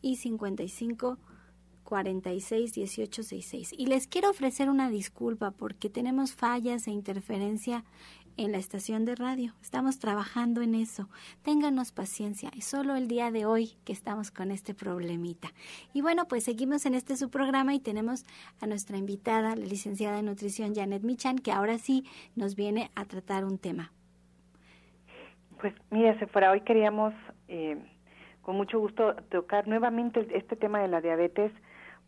[0.00, 1.18] y 55
[1.84, 3.74] 46 18 66.
[3.76, 7.84] Y les quiero ofrecer una disculpa porque tenemos fallas e interferencia
[8.36, 9.52] en la estación de radio.
[9.60, 11.08] Estamos trabajando en eso.
[11.42, 12.50] Ténganos paciencia.
[12.56, 15.48] Es solo el día de hoy que estamos con este problemita.
[15.92, 18.24] Y bueno, pues seguimos en este su programa y tenemos
[18.60, 22.04] a nuestra invitada, la licenciada en nutrición Janet Michan, que ahora sí
[22.36, 23.92] nos viene a tratar un tema.
[25.60, 27.14] Pues mira, fuera hoy queríamos
[27.48, 27.78] eh,
[28.40, 31.52] con mucho gusto tocar nuevamente este tema de la diabetes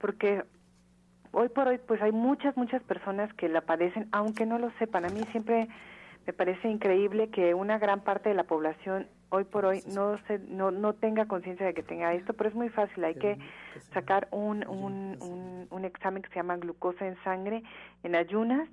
[0.05, 0.45] porque
[1.33, 5.07] hoy por hoy pues hay muchas, muchas personas que la padecen, aunque no lo sepan.
[5.07, 5.67] A mí siempre
[6.27, 10.41] me parece increíble que una gran parte de la población hoy por hoy no se,
[10.41, 13.39] no, no tenga conciencia de que tenga esto, pero es muy fácil, hay que
[13.95, 17.63] sacar un, un, un, examen que se llama glucosa en sangre
[18.03, 18.69] en ayunas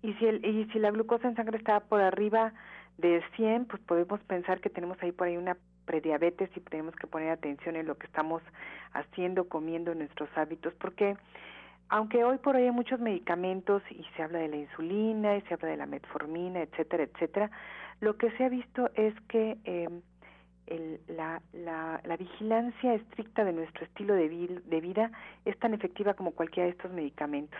[0.00, 2.54] y si, el, y si la glucosa en sangre está por arriba
[2.96, 7.06] de 100, pues podemos pensar que tenemos ahí por ahí una prediabetes y tenemos que
[7.06, 8.42] poner atención en lo que estamos
[8.92, 11.16] haciendo, comiendo, en nuestros hábitos, porque
[11.88, 15.54] aunque hoy por hoy hay muchos medicamentos y se habla de la insulina y se
[15.54, 17.50] habla de la metformina, etcétera, etcétera,
[18.00, 19.88] lo que se ha visto es que eh,
[20.66, 25.10] el, la, la, la, vigilancia estricta de nuestro estilo de vida
[25.46, 27.58] es tan efectiva como cualquiera de estos medicamentos.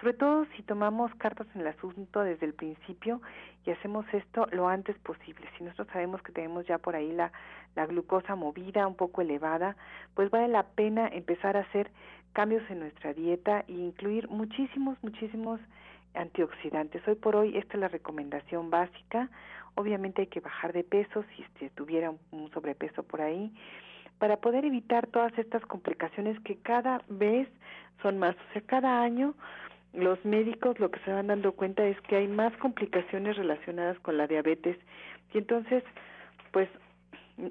[0.00, 3.20] Sobre todo si tomamos cartas en el asunto desde el principio
[3.66, 5.46] y hacemos esto lo antes posible.
[5.58, 7.30] Si nosotros sabemos que tenemos ya por ahí la,
[7.76, 9.76] la glucosa movida, un poco elevada,
[10.14, 11.90] pues vale la pena empezar a hacer
[12.32, 15.60] cambios en nuestra dieta e incluir muchísimos, muchísimos
[16.14, 17.06] antioxidantes.
[17.06, 19.28] Hoy por hoy esta es la recomendación básica.
[19.74, 23.52] Obviamente hay que bajar de peso si se tuviera un sobrepeso por ahí
[24.18, 27.48] para poder evitar todas estas complicaciones que cada vez
[28.02, 28.34] son más.
[28.34, 29.34] O sea, cada año
[29.92, 34.16] los médicos lo que se van dando cuenta es que hay más complicaciones relacionadas con
[34.16, 34.76] la diabetes.
[35.32, 35.82] Y entonces
[36.52, 36.68] pues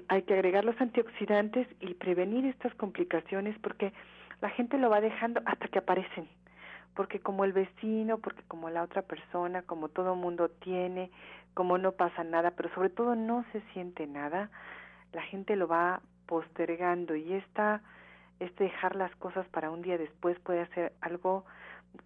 [0.08, 3.92] hay que agregar los antioxidantes y prevenir estas complicaciones porque
[4.40, 6.28] la gente lo va dejando hasta que aparecen.
[6.94, 11.10] Porque como el vecino, porque como la otra persona, como todo mundo tiene,
[11.54, 14.50] como no pasa nada, pero sobre todo no se siente nada,
[15.12, 17.14] la gente lo va postergando.
[17.14, 17.82] Y esta
[18.40, 21.44] este dejar las cosas para un día después puede ser algo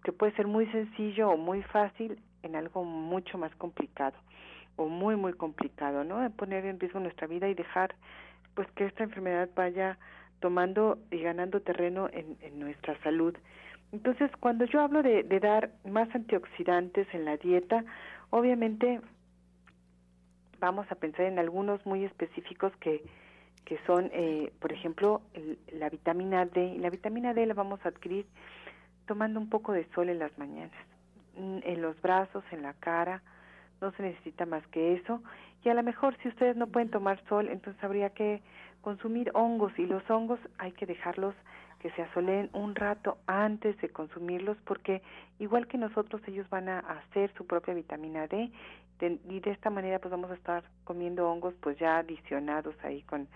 [0.03, 4.17] que puede ser muy sencillo o muy fácil en algo mucho más complicado
[4.75, 6.19] o muy muy complicado, ¿no?
[6.19, 7.95] De poner en riesgo nuestra vida y dejar
[8.55, 9.97] pues que esta enfermedad vaya
[10.39, 13.35] tomando y ganando terreno en, en nuestra salud.
[13.91, 17.85] Entonces, cuando yo hablo de, de dar más antioxidantes en la dieta,
[18.29, 18.99] obviamente
[20.59, 23.03] vamos a pensar en algunos muy específicos que,
[23.63, 25.21] que son, eh, por ejemplo,
[25.71, 26.77] la vitamina D.
[26.79, 28.25] La vitamina D la vamos a adquirir
[29.05, 30.71] tomando un poco de sol en las mañanas,
[31.37, 33.21] mm, en los brazos, en la cara,
[33.81, 35.21] no se necesita más que eso.
[35.63, 38.41] Y a lo mejor si ustedes no pueden tomar sol, entonces habría que
[38.81, 41.33] consumir hongos y los hongos hay que dejarlos
[41.79, 45.01] que se asoleen un rato antes de consumirlos porque
[45.39, 48.51] igual que nosotros ellos van a hacer su propia vitamina D
[49.01, 53.27] y de esta manera pues vamos a estar comiendo hongos pues ya adicionados ahí con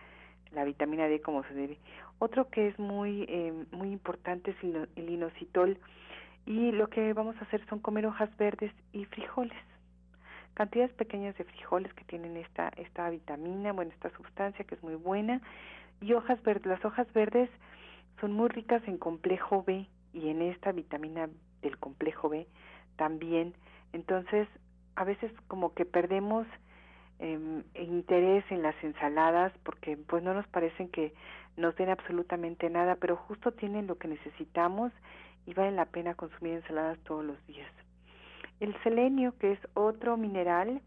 [0.52, 1.78] la vitamina D como se debe.
[2.20, 4.58] Otro que es muy eh, muy importante es
[4.96, 5.78] el inositol
[6.46, 9.58] y lo que vamos a hacer son comer hojas verdes y frijoles.
[10.54, 14.96] Cantidades pequeñas de frijoles que tienen esta esta vitamina, bueno, esta sustancia que es muy
[14.96, 15.42] buena
[16.02, 16.66] y hojas verdes.
[16.66, 17.50] Las hojas verdes
[18.20, 21.30] son muy ricas en complejo B y en esta vitamina
[21.62, 22.48] del complejo B
[22.98, 23.54] también.
[23.94, 24.48] Entonces,
[24.96, 26.46] a veces como que perdemos
[27.20, 31.14] eh, interés en las ensaladas porque pues no nos parecen que
[31.60, 34.92] nos den absolutamente nada, pero justo tienen lo que necesitamos
[35.46, 37.72] y vale la pena consumir ensaladas todos los días.
[38.60, 40.82] El selenio, que es otro mineral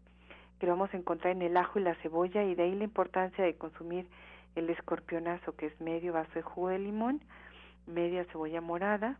[0.59, 3.43] que vamos a encontrar en el ajo y la cebolla y de ahí la importancia
[3.43, 4.07] de consumir
[4.55, 7.21] el escorpionazo, que es medio vaso de jugo de limón,
[7.87, 9.17] media cebolla morada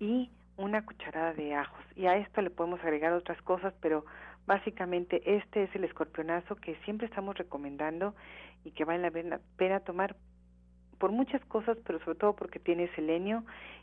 [0.00, 1.84] y una cucharada de ajos.
[1.94, 4.04] Y a esto le podemos agregar otras cosas, pero
[4.46, 8.14] básicamente este es el escorpionazo que siempre estamos recomendando
[8.64, 10.16] y que vale la pena tomar
[11.02, 13.42] por muchas cosas, pero sobre todo porque tiene selenio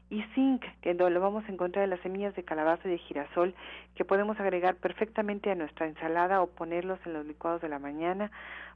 [0.09, 3.53] y zinc, que lo vamos a encontrar en las semillas de calabaza y de girasol,
[3.95, 8.31] que podemos agregar perfectamente a nuestra ensalada o ponerlos en los licuados de la mañana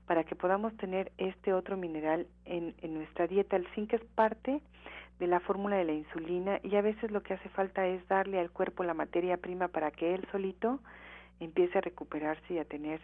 [0.07, 3.55] para que podamos tener este otro mineral en, en nuestra dieta.
[3.55, 4.59] El zinc es parte
[5.19, 8.41] de la fórmula de la insulina y a veces lo que hace falta es darle
[8.41, 10.81] al cuerpo la materia prima para que él solito
[11.43, 13.01] empiece a recuperarse y a tener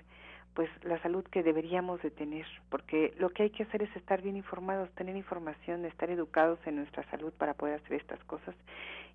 [0.54, 4.22] pues la salud que deberíamos de tener, porque lo que hay que hacer es estar
[4.22, 8.56] bien informados, tener información, estar educados en nuestra salud para poder hacer estas cosas.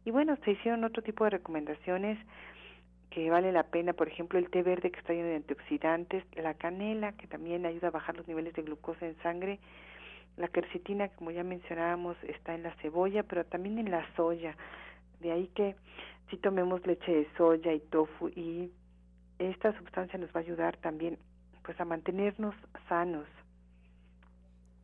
[0.04, 2.18] Y bueno, se hicieron otro tipo de recomendaciones
[3.10, 6.54] que vale la pena, por ejemplo, el té verde que está lleno de antioxidantes, la
[6.54, 9.60] canela que también ayuda a bajar los niveles de glucosa en sangre,
[10.36, 14.56] la quercetina, como ya mencionábamos, está en la cebolla, pero también en la soya.
[15.20, 15.76] De ahí que
[16.28, 18.72] si tomemos leche de soya y tofu y
[19.38, 21.18] esta sustancia nos va a ayudar también
[21.62, 22.54] pues a mantenernos
[22.88, 23.26] sanos.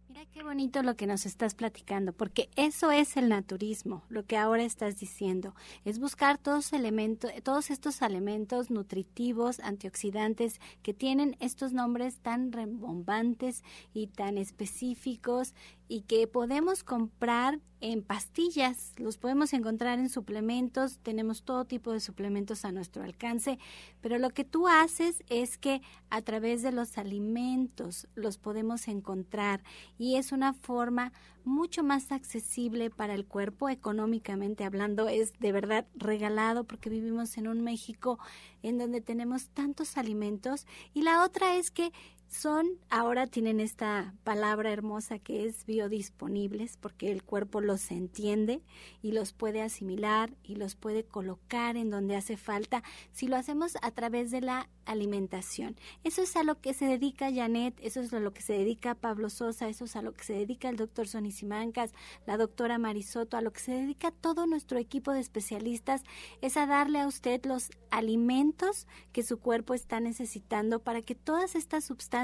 [0.08, 4.36] Mira qué bonito lo que nos estás platicando, porque eso es el naturismo, lo que
[4.36, 11.72] ahora estás diciendo, es buscar todos elementos, todos estos elementos nutritivos, antioxidantes que tienen estos
[11.72, 13.62] nombres tan rebombantes
[13.94, 15.54] y tan específicos
[15.90, 21.98] y que podemos comprar en pastillas, los podemos encontrar en suplementos, tenemos todo tipo de
[21.98, 23.58] suplementos a nuestro alcance,
[24.00, 29.64] pero lo que tú haces es que a través de los alimentos los podemos encontrar
[29.98, 31.12] y es una forma
[31.44, 37.48] mucho más accesible para el cuerpo económicamente hablando, es de verdad regalado porque vivimos en
[37.48, 38.20] un México
[38.62, 40.66] en donde tenemos tantos alimentos.
[40.92, 41.92] Y la otra es que
[42.30, 48.62] son, ahora tienen esta palabra hermosa que es biodisponibles, porque el cuerpo los entiende
[49.02, 53.76] y los puede asimilar y los puede colocar en donde hace falta si lo hacemos
[53.82, 55.76] a través de la alimentación.
[56.04, 58.94] Eso es a lo que se dedica Janet, eso es a lo que se dedica
[58.94, 61.92] Pablo Sosa, eso es a lo que se dedica el doctor Sonny Simancas,
[62.26, 66.04] la doctora Marisoto, a lo que se dedica todo nuestro equipo de especialistas,
[66.42, 71.56] es a darle a usted los alimentos que su cuerpo está necesitando para que todas
[71.56, 72.19] estas sustancias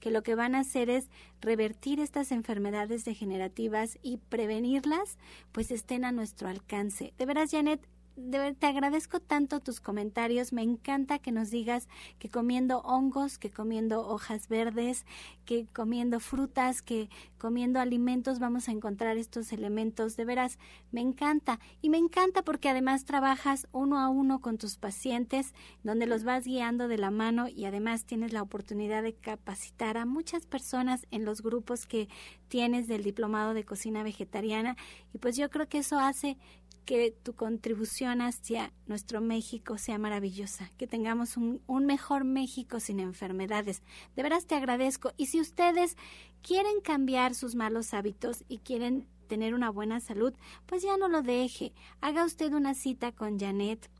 [0.00, 1.08] que lo que van a hacer es
[1.40, 5.18] revertir estas enfermedades degenerativas y prevenirlas,
[5.52, 7.12] pues estén a nuestro alcance.
[7.18, 7.86] De veras, Janet,
[8.16, 10.52] te agradezco tanto tus comentarios.
[10.52, 11.86] Me encanta que nos digas
[12.18, 15.04] que comiendo hongos, que comiendo hojas verdes,
[15.44, 20.16] que comiendo frutas, que comiendo alimentos vamos a encontrar estos elementos.
[20.16, 20.58] De veras,
[20.90, 21.60] me encanta.
[21.82, 26.44] Y me encanta porque además trabajas uno a uno con tus pacientes, donde los vas
[26.44, 31.24] guiando de la mano y además tienes la oportunidad de capacitar a muchas personas en
[31.24, 32.08] los grupos que
[32.48, 34.76] tienes del diplomado de cocina vegetariana.
[35.12, 36.38] Y pues yo creo que eso hace
[36.86, 43.82] que tu contribución hacia nuestro México sea maravillosa, que tengamos un, mejor México sin enfermedades.
[44.14, 45.12] De veras te agradezco.
[45.16, 45.96] Y si ustedes
[46.42, 50.32] quieren cambiar sus malos hábitos y quieren tener una buena salud,
[50.66, 51.72] pues ya no lo deje.
[52.00, 53.90] Haga usted una cita con Janet.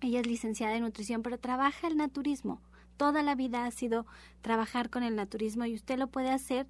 [0.00, 2.62] Ella es licenciada en nutrición, pero trabaja el naturismo.
[2.96, 4.06] Toda la vida ha sido
[4.42, 6.68] trabajar con el naturismo y usted lo puede hacer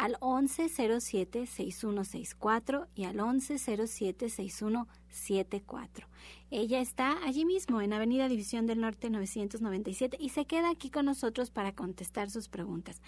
[0.00, 6.06] al 1107-6164 y al 1107-6174.
[6.50, 11.04] Ella está allí mismo en Avenida División del Norte 997 y se queda aquí con
[11.04, 13.02] nosotros para contestar sus preguntas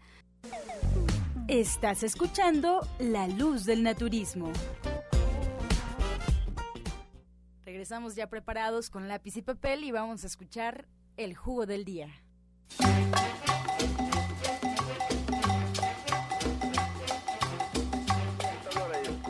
[1.47, 4.51] Estás escuchando La Luz del Naturismo.
[7.65, 10.87] Regresamos ya preparados con lápiz y papel y vamos a escuchar
[11.17, 12.09] el jugo del día.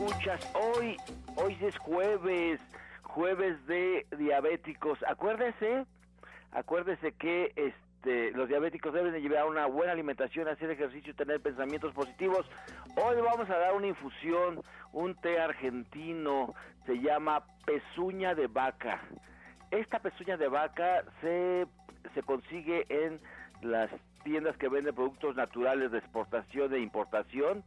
[0.00, 0.96] escuchas hoy,
[1.36, 2.60] hoy es jueves,
[3.02, 4.98] jueves de diabéticos.
[5.06, 5.86] Acuérdese,
[6.52, 11.14] acuérdese que este este, los diabéticos deben de llevar una buena alimentación, hacer ejercicio y
[11.14, 12.46] tener pensamientos positivos.
[12.96, 14.62] Hoy vamos a dar una infusión,
[14.94, 16.54] un té argentino,
[16.86, 19.02] se llama pezuña de vaca.
[19.70, 21.66] Esta pezuña de vaca se,
[22.14, 23.20] se consigue en
[23.60, 23.90] las
[24.24, 27.62] tiendas que venden productos naturales de exportación e importación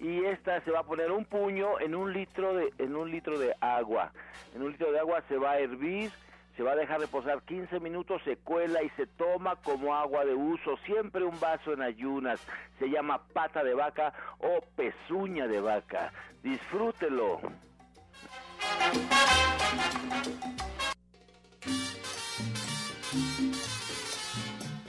[0.00, 3.38] y esta se va a poner un puño en un litro de en un litro
[3.38, 4.12] de agua.
[4.52, 6.10] En un litro de agua se va a hervir,
[6.56, 10.34] se va a dejar reposar 15 minutos, se cuela y se toma como agua de
[10.34, 12.40] uso, siempre un vaso en ayunas.
[12.78, 16.12] Se llama pata de vaca o pezuña de vaca.
[16.42, 17.40] Disfrútelo.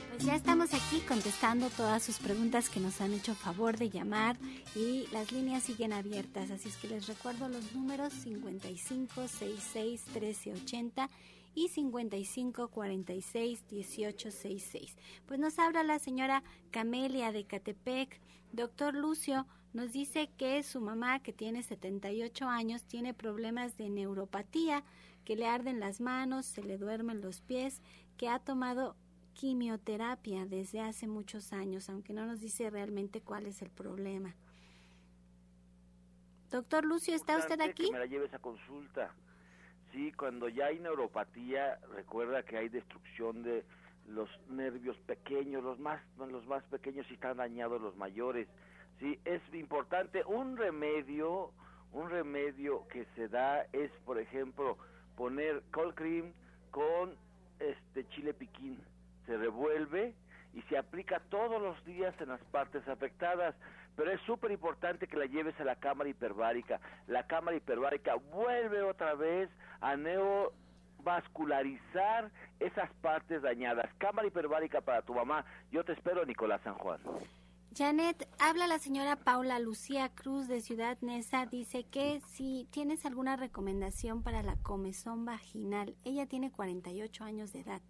[0.10, 4.38] Pues ya estamos aquí contestando todas sus preguntas que nos han hecho favor de llamar
[4.74, 11.10] y las líneas siguen abiertas, así es que les recuerdo los números 55 66 1380
[11.58, 14.96] y 55 46 18 66.
[15.26, 18.22] Pues nos habla la señora Camelia de Catepec.
[18.52, 24.84] Doctor Lucio nos dice que su mamá, que tiene 78 años, tiene problemas de neuropatía,
[25.26, 27.82] que le arden las manos, se le duermen los pies,
[28.18, 28.96] que ha tomado
[29.34, 34.36] quimioterapia desde hace muchos años, aunque no nos dice realmente cuál es el problema.
[36.52, 37.88] Doctor Lucio, ¿está usted aquí?
[37.88, 39.12] Que me la lleves a consulta.
[39.98, 43.66] Sí, cuando ya hay neuropatía, recuerda que hay destrucción de
[44.08, 48.48] los nervios pequeños, los más los más pequeños y están dañados los mayores.
[49.00, 51.52] Sí, es importante un remedio,
[51.94, 54.78] un remedio que se da es, por ejemplo,
[55.16, 56.32] poner cold cream
[56.70, 57.16] con
[57.60, 58.80] este chile piquín
[59.26, 60.14] se revuelve
[60.54, 63.56] y se aplica todos los días en las partes afectadas.
[63.96, 66.80] Pero es súper importante que la lleves a la cámara hiperbárica.
[67.08, 69.50] La cámara hiperbárica vuelve otra vez
[69.82, 73.92] a neovascularizar esas partes dañadas.
[73.98, 75.46] Cámara hiperbárica para tu mamá.
[75.72, 77.00] Yo te espero, Nicolás San Juan.
[77.78, 81.46] Janet, habla la señora Paula Lucía Cruz de Ciudad Neza.
[81.46, 85.94] Dice que si tienes alguna recomendación para la comezón vaginal.
[86.04, 87.82] Ella tiene 48 años de edad.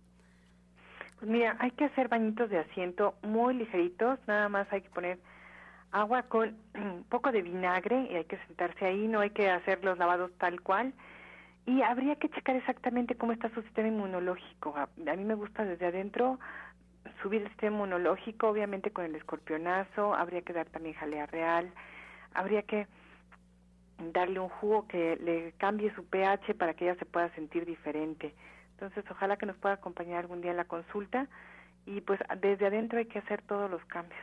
[1.20, 5.20] Pues mira, hay que hacer bañitos de asiento muy ligeritos, nada más hay que poner
[5.92, 9.84] agua con un poco de vinagre y hay que sentarse ahí, no hay que hacer
[9.84, 10.94] los lavados tal cual.
[11.68, 14.74] Y habría que checar exactamente cómo está su sistema inmunológico.
[14.78, 16.40] A, mí me gusta desde adentro
[17.22, 21.70] subir el sistema inmunológico, obviamente con el escorpionazo, habría que dar también jalea real,
[22.34, 22.88] habría que
[24.14, 28.34] darle un jugo que le cambie su pH para que ella se pueda sentir diferente.
[28.72, 31.28] Entonces, ojalá que nos pueda acompañar algún día en la consulta
[31.86, 34.22] y pues desde adentro hay que hacer todos los cambios.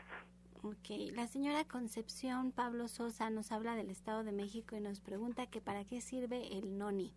[0.63, 5.47] Ok, la señora Concepción Pablo Sosa nos habla del Estado de México y nos pregunta
[5.47, 7.13] que para qué sirve el noni.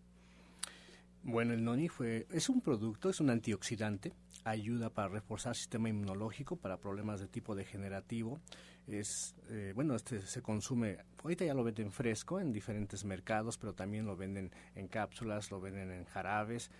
[1.22, 4.14] Bueno, el noni fue, es un producto, es un antioxidante,
[4.44, 8.40] ayuda para reforzar el sistema inmunológico para problemas de tipo degenerativo.
[8.86, 13.74] Es, eh, bueno, este se consume, ahorita ya lo venden fresco en diferentes mercados, pero
[13.74, 16.70] también lo venden en cápsulas, lo venden en jarabes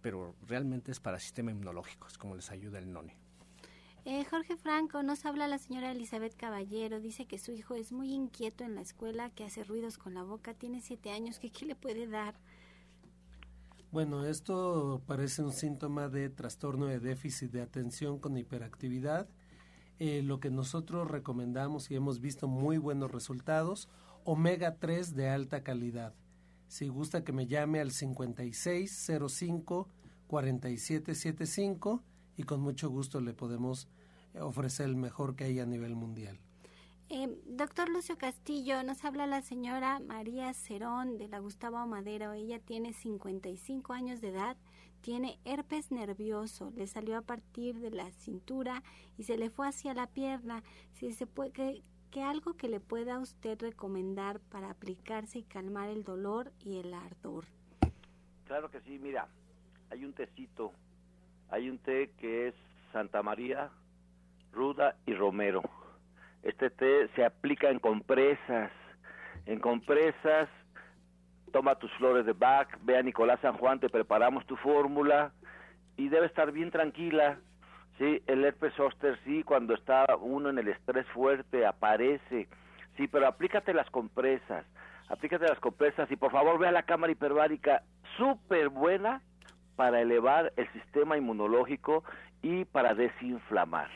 [0.00, 3.12] pero realmente es para sistema inmunológico, es como les ayuda el noni.
[4.04, 8.12] Eh, Jorge Franco, nos habla la señora Elizabeth Caballero, dice que su hijo es muy
[8.12, 11.66] inquieto en la escuela, que hace ruidos con la boca, tiene siete años, que qué
[11.66, 12.34] le puede dar.
[13.90, 19.26] Bueno, esto parece un síntoma de trastorno de déficit de atención con hiperactividad.
[19.98, 23.88] Eh, lo que nosotros recomendamos y hemos visto muy buenos resultados,
[24.24, 26.14] omega 3 de alta calidad.
[26.66, 29.88] Si gusta que me llame al 5605
[30.26, 32.04] 4775
[32.36, 33.88] y con mucho gusto le podemos
[34.38, 36.38] ofrecer el mejor que hay a nivel mundial.
[37.10, 42.34] Eh, doctor Lucio Castillo, nos habla la señora María Cerón de la Gustavo Madero.
[42.34, 44.58] Ella tiene 55 años de edad,
[45.00, 48.82] tiene herpes nervioso, le salió a partir de la cintura
[49.16, 50.62] y se le fue hacia la pierna.
[50.92, 56.04] Si se puede, que algo que le pueda usted recomendar para aplicarse y calmar el
[56.04, 57.46] dolor y el ardor.
[58.44, 59.28] Claro que sí, mira,
[59.88, 60.72] hay un tecito,
[61.48, 62.54] hay un té que es
[62.92, 63.70] Santa María,
[64.52, 65.62] Ruda y Romero.
[66.42, 68.70] Este té se aplica en compresas,
[69.46, 70.48] en compresas,
[71.52, 75.32] toma tus flores de Bach, ve a Nicolás San Juan, te preparamos tu fórmula
[75.96, 77.38] y debe estar bien tranquila
[77.98, 82.48] Sí, el herpes zóster sí, cuando está uno en el estrés fuerte aparece.
[82.96, 84.64] Sí, pero aplícate las compresas.
[85.08, 87.82] Aplícate las compresas y por favor ve a la cámara hiperbárica
[88.16, 89.20] súper buena
[89.74, 92.04] para elevar el sistema inmunológico
[92.40, 93.88] y para desinflamar.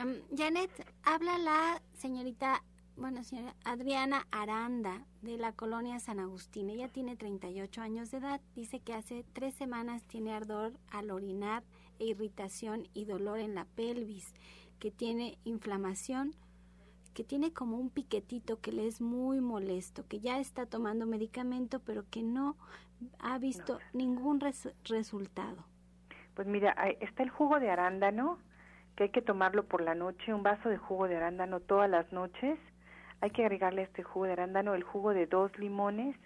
[0.00, 0.70] Um, Janet,
[1.02, 2.62] habla la señorita,
[2.96, 6.70] bueno, señora Adriana Aranda de la colonia San Agustín.
[6.70, 8.40] Ella tiene 38 años de edad.
[8.54, 11.62] Dice que hace tres semanas tiene ardor al orinar
[11.98, 14.34] e irritación y dolor en la pelvis,
[14.78, 16.34] que tiene inflamación,
[17.12, 21.80] que tiene como un piquetito que le es muy molesto, que ya está tomando medicamento,
[21.80, 22.56] pero que no
[23.18, 24.40] ha visto ningún
[24.84, 25.66] resultado.
[26.34, 28.38] Pues mira, está el jugo de arándano,
[28.96, 32.12] que hay que tomarlo por la noche, un vaso de jugo de arándano todas las
[32.12, 32.58] noches.
[33.20, 36.16] Hay que agregarle a este jugo de arándano el jugo de dos limones,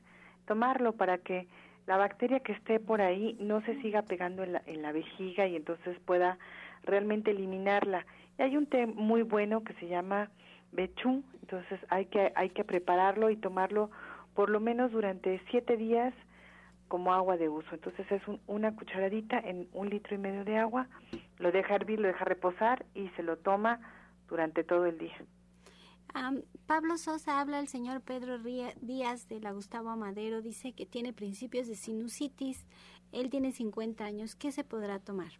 [0.46, 1.46] tomarlo para que
[1.86, 5.46] la bacteria que esté por ahí no se siga pegando en la, en la vejiga
[5.46, 6.38] y entonces pueda
[6.82, 8.04] realmente eliminarla.
[8.38, 10.30] Y hay un té muy bueno que se llama
[10.72, 13.90] Bechú, entonces hay que, hay que prepararlo y tomarlo
[14.34, 16.12] por lo menos durante siete días
[16.88, 17.68] como agua de uso.
[17.72, 20.88] Entonces es una cucharadita en un litro y medio de agua,
[21.38, 23.80] lo deja hervir, lo deja reposar y se lo toma
[24.28, 25.16] durante todo el día.
[26.66, 31.68] Pablo Sosa habla el señor Pedro Díaz de la Gustavo Amadero, dice que tiene principios
[31.68, 32.64] de sinusitis,
[33.12, 35.32] él tiene 50 años, ¿qué se podrá tomar?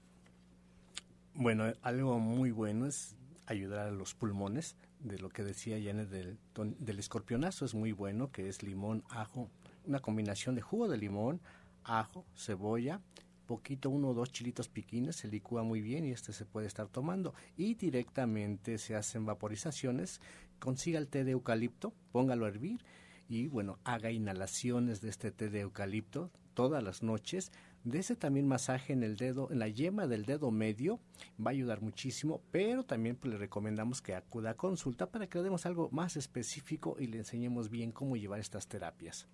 [1.35, 3.17] Bueno, algo muy bueno es
[3.47, 6.39] ayudar a los pulmones, de lo que decía Janet del,
[6.79, 9.49] del escorpionazo, es muy bueno, que es limón, ajo,
[9.87, 11.41] una combinación de jugo de limón,
[11.85, 13.01] ajo, cebolla,
[13.47, 16.89] poquito, uno o dos chilitos piquines, se licúa muy bien y este se puede estar
[16.89, 17.35] tomando.
[17.57, 20.21] Y directamente se hacen vaporizaciones,
[20.59, 22.85] consiga el té de eucalipto, póngalo a hervir
[23.29, 27.53] y bueno, haga inhalaciones de este té de eucalipto todas las noches.
[27.85, 30.99] Dese también masaje en el dedo, en la yema del dedo medio,
[31.39, 35.39] va a ayudar muchísimo, pero también pues, le recomendamos que acuda a consulta para que
[35.39, 39.29] le demos algo más específico y le enseñemos bien cómo llevar estas terapias.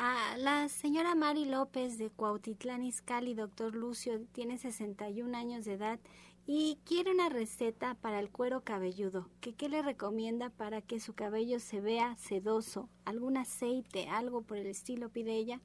[0.00, 5.98] Ah, la señora Mari López de Cuautitlán Izcalli, doctor Lucio, tiene 61 años de edad
[6.46, 9.28] y quiere una receta para el cuero cabelludo.
[9.40, 12.88] ¿Qué, ¿Qué le recomienda para que su cabello se vea sedoso?
[13.06, 15.60] ¿Algún aceite, algo por el estilo pide ella?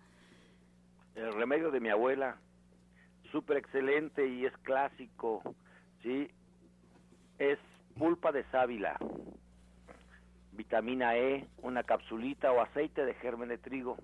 [1.13, 2.41] El remedio de mi abuela,
[3.31, 5.43] súper excelente y es clásico,
[6.01, 6.27] ¿sí?
[7.37, 7.59] Es
[7.99, 8.97] pulpa de sábila,
[10.53, 13.95] vitamina E, una capsulita o aceite de germen de trigo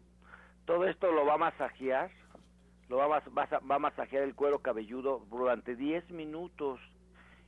[0.69, 2.11] todo esto lo va a masajear,
[2.89, 6.79] lo va a, va a masajear el cuero cabelludo durante 10 minutos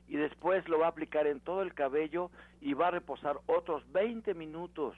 [0.08, 3.84] y después lo va a aplicar en todo el cabello y va a reposar otros
[3.92, 4.96] 20 minutos.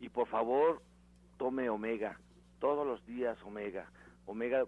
[0.00, 0.82] Y por favor,
[1.38, 2.20] tome omega,
[2.60, 3.90] todos los días omega.
[4.26, 4.64] Omega,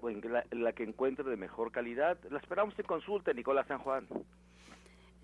[0.52, 2.16] la, que encuentre de mejor calidad.
[2.30, 4.08] La esperamos en consulta, Nicolás San Juan.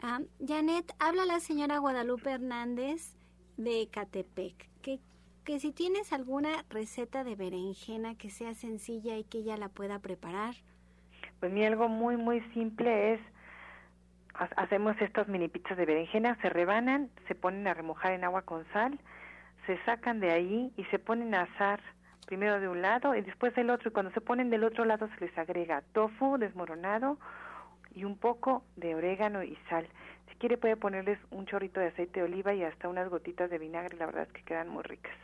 [0.02, 3.16] Ah, Janet, habla la señora Guadalupe Hernández
[3.56, 4.68] de Catepec.
[4.82, 5.00] ¿Qué,
[5.44, 9.98] que si tienes alguna receta de berenjena que sea sencilla y que ella la pueda
[9.98, 10.54] preparar.
[11.38, 13.20] Pues mi algo muy muy simple es
[14.56, 18.64] hacemos estas mini pizzas de berenjena, se rebanan, se ponen a remojar en agua con
[18.72, 18.98] sal,
[19.66, 21.80] se sacan de ahí y se ponen a asar
[22.26, 25.08] primero de un lado y después del otro y cuando se ponen del otro lado
[25.08, 27.18] se les agrega tofu desmoronado
[27.94, 29.86] y un poco de orégano y sal.
[30.28, 33.58] Si quiere puede ponerles un chorrito de aceite de oliva y hasta unas gotitas de
[33.58, 35.14] vinagre, la verdad es que quedan muy ricas.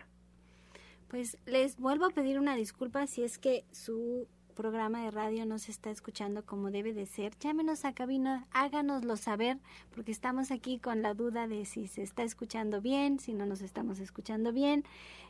[1.11, 5.59] Pues les vuelvo a pedir una disculpa si es que su programa de radio no
[5.59, 7.37] se está escuchando como debe de ser.
[7.41, 9.59] Llámenos a cabina, háganoslo saber,
[9.93, 13.61] porque estamos aquí con la duda de si se está escuchando bien, si no nos
[13.61, 14.85] estamos escuchando bien.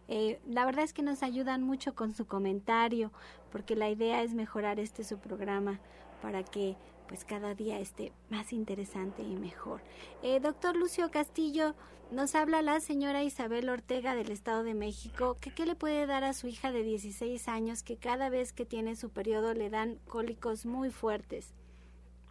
[0.09, 3.11] Eh, la verdad es que nos ayudan mucho con su comentario,
[3.51, 5.81] porque la idea es mejorar este su programa
[6.20, 6.76] para que
[7.11, 9.81] pues cada día esté más interesante y mejor.
[10.23, 11.75] Eh, doctor Lucio Castillo,
[12.13, 16.23] nos habla la señora Isabel Ortega del Estado de México, que qué le puede dar
[16.23, 19.97] a su hija de 16 años que cada vez que tiene su periodo le dan
[20.07, 21.53] cólicos muy fuertes.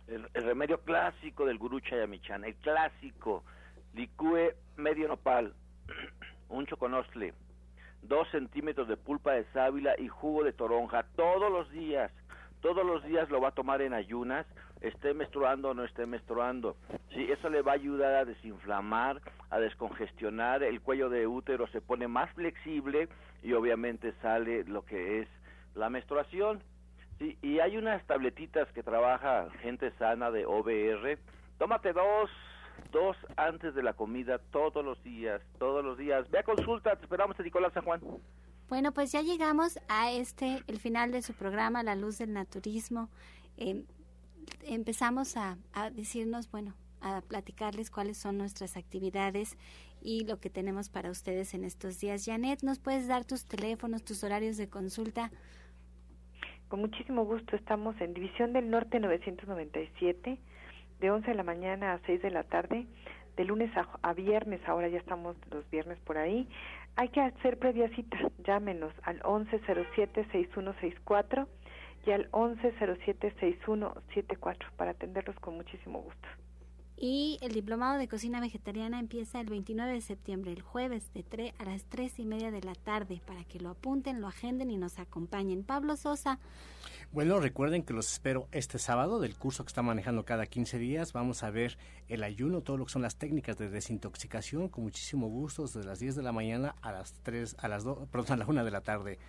[0.08, 3.44] El, remedio clásico del gurú Chayamichan, el clásico,
[3.94, 5.56] licúe medio nopal,
[6.48, 7.34] un choconostle,
[8.04, 12.14] dos centímetros de pulpa de sábila y jugo de toronja todos los días.
[12.62, 14.46] Todos los días lo va a tomar en ayunas
[14.82, 16.76] esté menstruando o no esté menstruando.
[17.14, 21.82] Sí, eso le va a ayudar a desinflamar, a descongestionar, el cuello de útero se
[21.82, 23.10] pone más flexible
[23.44, 25.28] y obviamente sale lo que es
[25.76, 26.62] la menstruación.
[27.18, 31.18] Sí, y hay unas tabletitas que trabaja gente sana de OBR.
[31.58, 32.30] Tómate dos,
[32.92, 36.30] dos antes de la comida todos los días, todos los días.
[36.32, 38.02] Ve a consulta, te esperamos en Nicolás San Juan.
[38.70, 43.10] Bueno, pues ya llegamos a este, el final de su programa, La Luz del Naturismo.
[43.58, 43.84] Eh,
[44.64, 45.58] empezamos a,
[45.94, 49.58] decirnos, bueno, a platicarles cuáles son nuestras actividades
[50.02, 52.26] y lo que tenemos para ustedes en estos días.
[52.26, 55.32] Janet, ¿nos puedes dar tus teléfonos, tus horarios de consulta?
[56.68, 57.56] Con muchísimo gusto.
[57.56, 60.40] Estamos en División del Norte 997,
[61.00, 62.86] de 11 de la mañana a 6 de la tarde,
[63.36, 66.48] de lunes a, a viernes, ahora ya estamos los viernes por ahí.
[66.96, 68.18] Hay que hacer previa cita.
[68.46, 71.48] Llámenos al 1107-6164
[72.10, 76.28] y al 1107-6174 para atenderlos con muchísimo gusto.
[76.98, 81.54] Y el diplomado de cocina vegetariana empieza el 29 de septiembre, el jueves, de 3
[81.60, 84.78] a las 3 y media de la tarde, para que lo apunten, lo agenden y
[84.78, 85.64] nos acompañen.
[85.64, 86.40] Pablo Sosa.
[87.12, 91.14] Bueno, recuerden que los espero este sábado del curso que está manejando cada 15 días.
[91.14, 95.28] Vamos a ver el ayuno, todo lo que son las técnicas de desintoxicación, con muchísimo
[95.28, 98.38] gusto, desde las 10 de la mañana a las 3, a las 2, perdón, a
[98.38, 99.20] la 1 de la tarde.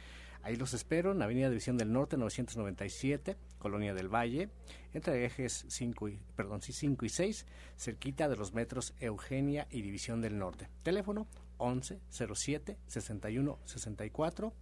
[0.43, 4.49] Ahí los espero en Avenida División del Norte 997, Colonia del Valle,
[4.95, 9.83] entre ejes 5 y, perdón, sí, 5 y 6, cerquita de los metros Eugenia y
[9.83, 10.69] División del Norte.
[10.83, 11.27] Teléfono
[11.59, 14.55] 11 07 61 64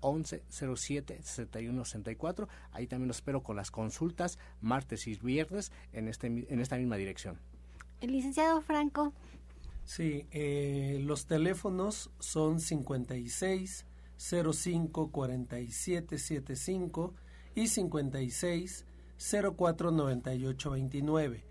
[0.00, 2.48] 11 07 61 64.
[2.72, 6.96] Ahí también los espero con las consultas martes y viernes en, este, en esta misma
[6.96, 7.38] dirección.
[8.00, 9.12] El licenciado Franco.
[9.84, 13.86] Sí, eh, los teléfonos son 56
[14.22, 17.14] 05 47 75
[17.54, 18.84] y 56
[19.56, 21.44] 04 98 29.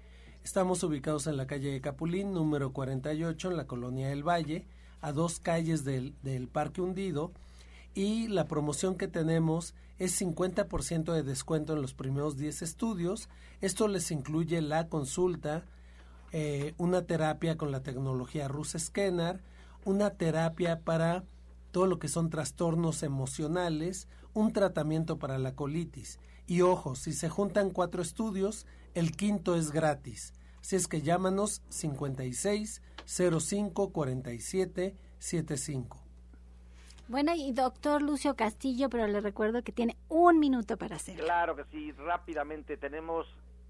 [0.43, 4.65] Estamos ubicados en la calle de Capulín, número 48, en la colonia del Valle,
[5.01, 7.31] a dos calles del, del Parque Hundido.
[7.93, 13.29] Y la promoción que tenemos es 50% de descuento en los primeros 10 estudios.
[13.59, 15.65] Esto les incluye la consulta,
[16.31, 19.41] eh, una terapia con la tecnología Rus Scanner,
[19.85, 21.25] una terapia para
[21.71, 26.19] todo lo que son trastornos emocionales, un tratamiento para la colitis.
[26.47, 30.33] Y ojo, si se juntan cuatro estudios, el quinto es gratis.
[30.59, 35.97] Así es que llámanos 56 05 47 75.
[37.07, 41.17] Bueno, y doctor Lucio Castillo, pero le recuerdo que tiene un minuto para hacer.
[41.17, 43.27] Claro que sí, rápidamente tenemos...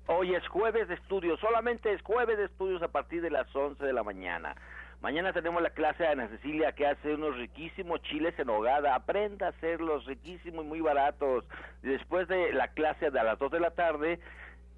[0.08, 3.84] Hoy es jueves de estudios, solamente es jueves de estudios a partir de las 11
[3.84, 4.56] de la mañana.
[5.02, 8.94] Mañana tenemos la clase de Ana Cecilia que hace unos riquísimos chiles en hogada.
[8.94, 11.44] Aprenda a hacerlos riquísimos y muy baratos.
[11.82, 14.20] Después de la clase de a las 2 de la tarde,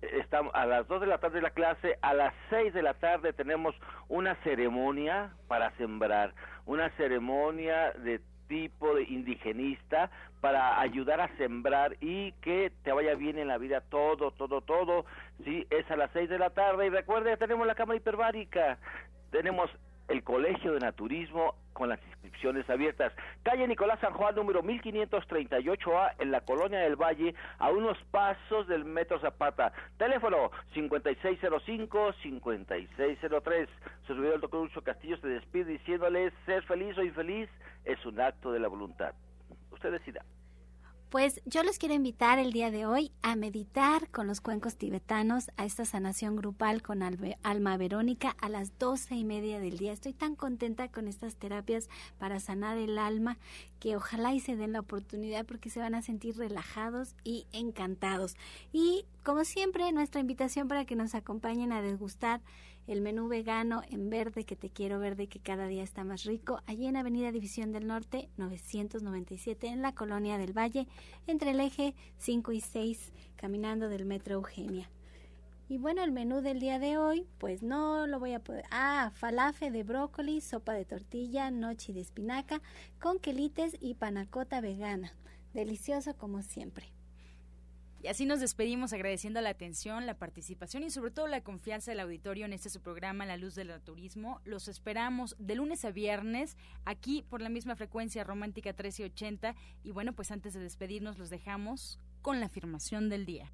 [0.02, 3.34] estamos a las 2 de la tarde la clase, a las 6 de la tarde
[3.34, 3.76] tenemos
[4.08, 6.34] una ceremonia para sembrar,
[6.66, 10.10] una ceremonia de tipo de indigenista
[10.40, 15.06] para ayudar a sembrar y que te vaya bien en la vida todo, todo, todo.
[15.44, 18.78] Sí, es a las 6 de la tarde y recuerde, tenemos la cámara hiperbárica,
[19.32, 19.70] tenemos
[20.14, 23.12] el Colegio de Naturismo con las inscripciones abiertas.
[23.42, 28.86] Calle Nicolás San Juan, número 1538A, en la Colonia del Valle, a unos pasos del
[28.86, 29.74] Metro Zapata.
[29.98, 33.68] Teléfono 5605-5603.
[34.06, 37.50] Su servidor, el doctor Lucho Castillo, se despide diciéndoles, ser feliz o infeliz
[37.84, 39.16] es un acto de la voluntad.
[39.72, 40.24] Usted decida.
[41.14, 45.52] Pues yo les quiero invitar el día de hoy a meditar con los cuencos tibetanos
[45.58, 49.94] a esta sanación grupal con Alma Verónica a las doce y media del día.
[49.94, 51.88] Estoy tan contenta con estas terapias
[52.18, 53.38] para sanar el alma
[53.80, 58.36] que ojalá y se den la oportunidad porque se van a sentir relajados y encantados.
[58.72, 62.42] Y como siempre, nuestra invitación para que nos acompañen a degustar
[62.88, 66.62] el menú vegano en verde que te quiero verde que cada día está más rico,
[66.66, 70.88] allí en Avenida División del Norte 997 en la Colonia del Valle,
[71.28, 74.90] entre el eje 5 y 6, caminando del Metro Eugenia.
[75.70, 78.66] Y bueno, el menú del día de hoy, pues no lo voy a poder.
[78.70, 82.62] Ah, falafe de brócoli, sopa de tortilla, noche de espinaca,
[83.00, 85.14] con quelites y panacota vegana.
[85.54, 86.92] Delicioso como siempre.
[88.04, 92.02] Y así nos despedimos agradeciendo la atención, la participación y sobre todo la confianza del
[92.02, 94.42] auditorio en este su programa La Luz del Turismo.
[94.44, 100.12] Los esperamos de lunes a viernes aquí por la misma frecuencia romántica 1380 y bueno,
[100.12, 103.50] pues antes de despedirnos los dejamos con la afirmación del día.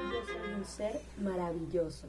[0.00, 2.08] Yo soy un ser maravilloso.